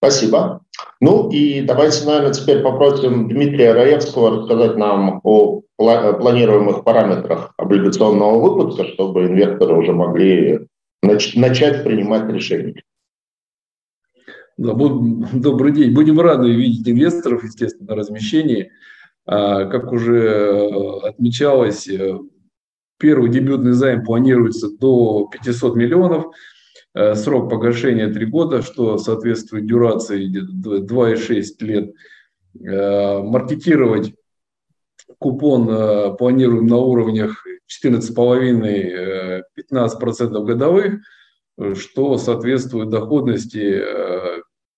Спасибо. 0.00 0.60
Ну 1.00 1.30
и 1.30 1.62
давайте, 1.62 2.06
наверное, 2.06 2.32
теперь 2.32 2.62
попросим 2.62 3.28
Дмитрия 3.28 3.72
Раевского 3.72 4.38
рассказать 4.38 4.76
нам 4.76 5.20
о 5.24 5.62
планируемых 5.76 6.84
параметрах 6.84 7.54
облигационного 7.56 8.38
выпуска, 8.38 8.84
чтобы 8.84 9.24
инвесторы 9.26 9.74
уже 9.74 9.92
могли 9.92 10.68
начать 11.04 11.84
принимать 11.84 12.30
решения. 12.32 12.82
Да, 14.56 14.72
добрый 14.72 15.72
день. 15.72 15.92
Будем 15.92 16.20
рады 16.20 16.52
видеть 16.52 16.88
инвесторов, 16.88 17.42
естественно, 17.42 17.90
на 17.90 17.96
размещении. 17.96 18.70
А, 19.26 19.64
как 19.64 19.90
уже 19.90 20.22
э, 20.22 21.08
отмечалось, 21.08 21.88
э, 21.88 22.18
первый 22.98 23.30
дебютный 23.30 23.72
займ 23.72 24.04
планируется 24.04 24.68
до 24.70 25.28
500 25.32 25.76
миллионов. 25.76 26.26
Э, 26.94 27.14
срок 27.14 27.50
погашения 27.50 28.12
3 28.12 28.26
года, 28.26 28.62
что 28.62 28.98
соответствует 28.98 29.66
дюрации 29.66 30.30
2,6 30.30 31.64
лет. 31.64 31.92
Маркетировать 32.56 34.14
купон 35.24 36.16
планируем 36.18 36.66
на 36.66 36.76
уровнях 36.76 37.46
14,5-15% 37.84 40.44
годовых, 40.44 41.00
что 41.74 42.18
соответствует 42.18 42.90
доходности 42.90 43.82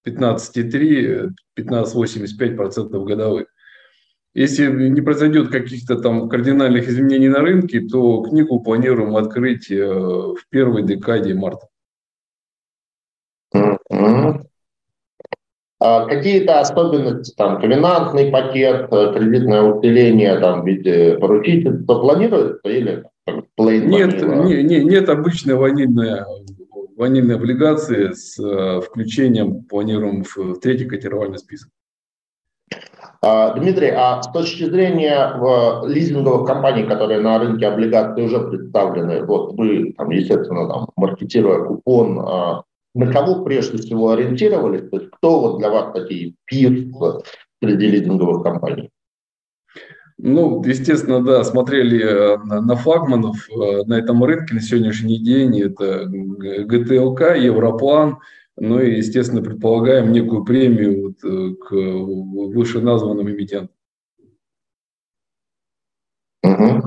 15,3-15,85% 0.07 3.05
годовых. 3.05 3.49
Если 4.35 4.71
не 4.71 5.01
произойдет 5.01 5.51
каких-то 5.51 5.97
там 5.97 6.29
кардинальных 6.29 6.89
изменений 6.89 7.29
на 7.29 7.41
рынке, 7.41 7.81
то 7.81 8.23
книгу 8.23 8.61
планируем 8.61 9.17
открыть 9.17 9.69
э, 9.71 9.83
в 9.83 10.39
первой 10.51 10.85
декаде 10.85 11.35
марта. 11.35 11.67
А 13.55 14.26
какие-то 16.09 16.61
особенности, 16.61 17.35
там, 17.37 17.61
ковенантный 17.61 18.31
пакет, 18.31 18.89
э, 18.91 19.13
кредитное 19.15 19.63
усиление 19.63 20.39
там, 20.39 20.63
в 20.63 20.67
виде 20.67 21.19
поручительства 21.19 22.01
планируется 22.01 22.69
или 22.69 23.05
plain 23.59 23.87
Нет, 23.87 24.23
не, 24.23 24.63
не, 24.63 24.85
нет 24.85 25.09
обычной 25.09 25.55
ванильной, 25.55 26.23
ванильной 26.97 27.37
облигации 27.37 28.13
с 28.13 28.39
э, 28.39 28.81
включением, 28.81 29.65
планируем 29.65 30.25
в 30.25 30.59
третий 30.61 30.87
котировальный 30.87 31.39
список. 31.39 31.71
А, 33.23 33.55
Дмитрий, 33.55 33.91
а 33.91 34.23
с 34.23 34.31
точки 34.31 34.65
зрения 34.65 35.33
лизинговых 35.87 36.47
компаний, 36.47 36.85
которые 36.85 37.21
на 37.21 37.39
рынке 37.39 37.67
облигаций 37.67 38.25
уже 38.25 38.41
представлены, 38.41 39.25
вот 39.25 39.55
вы, 39.55 39.95
там, 39.97 40.11
естественно, 40.11 40.69
там, 40.69 40.89
маркетируя 40.97 41.65
купон, 41.65 42.21
а, 42.21 42.63
на 42.97 43.13
кого 43.13 43.45
прежде 43.45 43.79
всего 43.79 44.13
ориентировались? 44.13 44.89
То 44.89 44.99
есть 44.99 45.11
кто 45.11 45.41
вот 45.41 45.59
для 45.59 45.71
вас 45.71 45.93
такие 45.93 46.35
пир 46.47 46.73
среди 47.63 47.87
лизинговых 47.87 48.43
компаний? 48.43 48.91
Ну, 50.19 50.65
естественно, 50.65 51.23
да, 51.23 51.45
смотрели 51.45 52.03
э, 52.03 52.39
на 52.39 52.75
флагманов 52.75 53.37
э, 53.51 53.85
на 53.85 53.95
этом 53.99 54.25
рынке 54.25 54.55
на 54.55 54.63
сегодняшний 54.63 55.19
день. 55.19 55.61
Это 55.61 56.07
ГТЛК, 56.07 57.37
Европлан, 57.37 58.19
ну 58.57 58.81
и, 58.81 58.97
естественно, 58.97 59.43
предполагаем 59.43 60.13
некую 60.13 60.45
премию 60.45 61.09
вот 61.09 61.23
э, 61.23 61.55
к 61.57 61.71
вышеназванным 61.71 63.31
эмитентам. 63.31 63.77
Угу. 66.43 66.83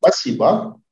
Спасибо. 0.00 0.82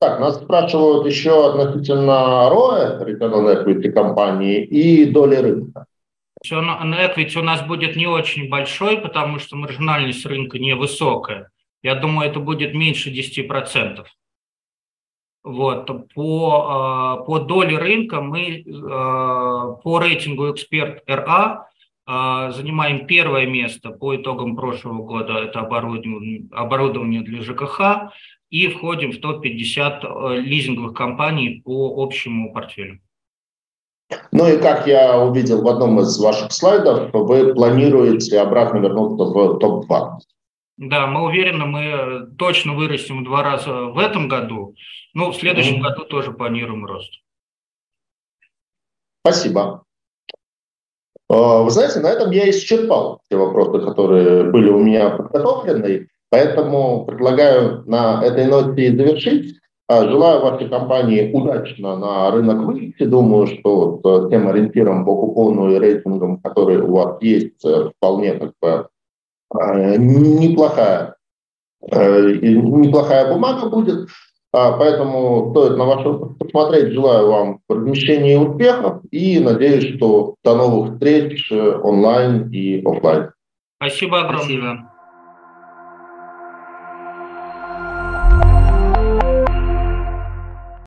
Так, 0.00 0.18
нас 0.18 0.36
спрашивают 0.36 1.06
еще 1.06 1.50
относительно 1.50 2.48
ROE, 2.50 3.04
Return 3.04 3.34
on 3.34 3.64
Equity 3.64 3.90
компании, 3.90 4.64
и 4.64 5.04
доли 5.04 5.36
рынка. 5.36 5.84
На 6.50 7.06
equity 7.06 7.38
у 7.38 7.42
нас 7.42 7.60
будет 7.66 7.96
не 7.96 8.06
очень 8.06 8.48
большой, 8.48 8.96
потому 8.96 9.38
что 9.38 9.56
маржинальность 9.56 10.24
рынка 10.24 10.58
невысокая. 10.58 11.50
Я 11.82 11.96
думаю, 11.96 12.30
это 12.30 12.40
будет 12.40 12.72
меньше 12.72 13.10
10%. 13.10 14.06
Вот. 15.42 15.90
По, 16.14 16.66
а, 16.68 17.16
по 17.18 17.38
доле 17.38 17.76
рынка 17.76 18.22
мы 18.22 18.64
а, 18.90 19.72
по 19.82 19.98
рейтингу 19.98 20.50
эксперт 20.50 21.02
РА 21.06 21.68
а, 22.06 22.50
занимаем 22.52 23.06
первое 23.06 23.46
место 23.46 23.90
по 23.90 24.16
итогам 24.16 24.56
прошлого 24.56 25.02
года. 25.02 25.34
Это 25.34 25.60
оборудование, 25.60 26.48
оборудование 26.52 27.20
для 27.20 27.42
ЖКХ. 27.42 28.12
И 28.50 28.68
входим 28.68 29.12
в 29.12 29.20
топ-50 29.20 30.40
лизинговых 30.40 30.94
компаний 30.94 31.62
по 31.64 32.02
общему 32.02 32.52
портфелю. 32.52 33.00
Ну 34.32 34.48
и 34.48 34.58
как 34.58 34.86
я 34.86 35.20
увидел 35.20 35.62
в 35.62 35.68
одном 35.68 36.00
из 36.00 36.18
ваших 36.18 36.52
слайдов, 36.52 37.12
вы 37.12 37.54
планируете 37.54 38.40
обратно 38.40 38.78
вернуться 38.78 39.24
в 39.24 39.58
топ-2. 39.58 40.18
Да, 40.78 41.06
мы 41.06 41.26
уверены, 41.26 41.66
мы 41.66 42.26
точно 42.38 42.74
вырастем 42.74 43.20
в 43.20 43.24
два 43.24 43.42
раза 43.42 43.70
в 43.70 43.98
этом 43.98 44.28
году. 44.28 44.74
Ну, 45.12 45.30
в 45.30 45.36
следующем 45.36 45.80
mm-hmm. 45.80 45.82
году 45.82 46.04
тоже 46.06 46.32
планируем 46.32 46.86
рост. 46.86 47.12
Спасибо. 49.22 49.84
А, 51.28 51.62
вы 51.62 51.70
знаете, 51.70 52.00
на 52.00 52.08
этом 52.08 52.30
я 52.30 52.48
исчерпал 52.48 53.20
все 53.24 53.36
вопросы, 53.36 53.84
которые 53.84 54.44
были 54.44 54.70
у 54.70 54.78
меня 54.78 55.10
подготовлены, 55.10 56.08
поэтому 56.30 57.04
предлагаю 57.04 57.84
на 57.86 58.22
этой 58.24 58.46
ноте 58.46 58.96
завершить. 58.96 59.60
А, 59.90 60.08
желаю 60.08 60.40
вашей 60.40 60.68
компании 60.68 61.32
удачно 61.32 61.96
на 61.96 62.30
рынок 62.30 62.64
выйти. 62.64 63.04
Думаю, 63.04 63.48
что 63.48 64.00
вот 64.02 64.26
э, 64.26 64.30
тем 64.30 64.46
ориентиром 64.46 65.04
по 65.04 65.16
купону 65.16 65.68
и 65.72 65.80
рейтингам, 65.80 66.38
которые 66.38 66.80
у 66.80 66.94
вас 66.94 67.20
есть, 67.20 67.64
э, 67.64 67.90
вполне 67.96 68.34
как 68.34 68.52
бы 68.62 68.88
э, 69.58 69.96
неплохая, 69.96 71.16
неплохая 71.82 73.32
бумага 73.32 73.68
будет. 73.68 74.08
А, 74.52 74.78
поэтому 74.78 75.50
стоит 75.50 75.76
на 75.76 75.84
вашу 75.84 76.36
посмотреть. 76.38 76.92
Желаю 76.92 77.28
вам 77.28 77.60
размещения 77.68 78.38
успехов 78.38 79.02
и 79.10 79.40
надеюсь, 79.40 79.96
что 79.96 80.36
до 80.44 80.54
новых 80.54 80.92
встреч 80.92 81.50
онлайн 81.50 82.48
и 82.52 82.80
офлайн. 82.86 83.32
Спасибо 83.78 84.20
огромное. 84.20 84.38
Спасибо. 84.44 84.90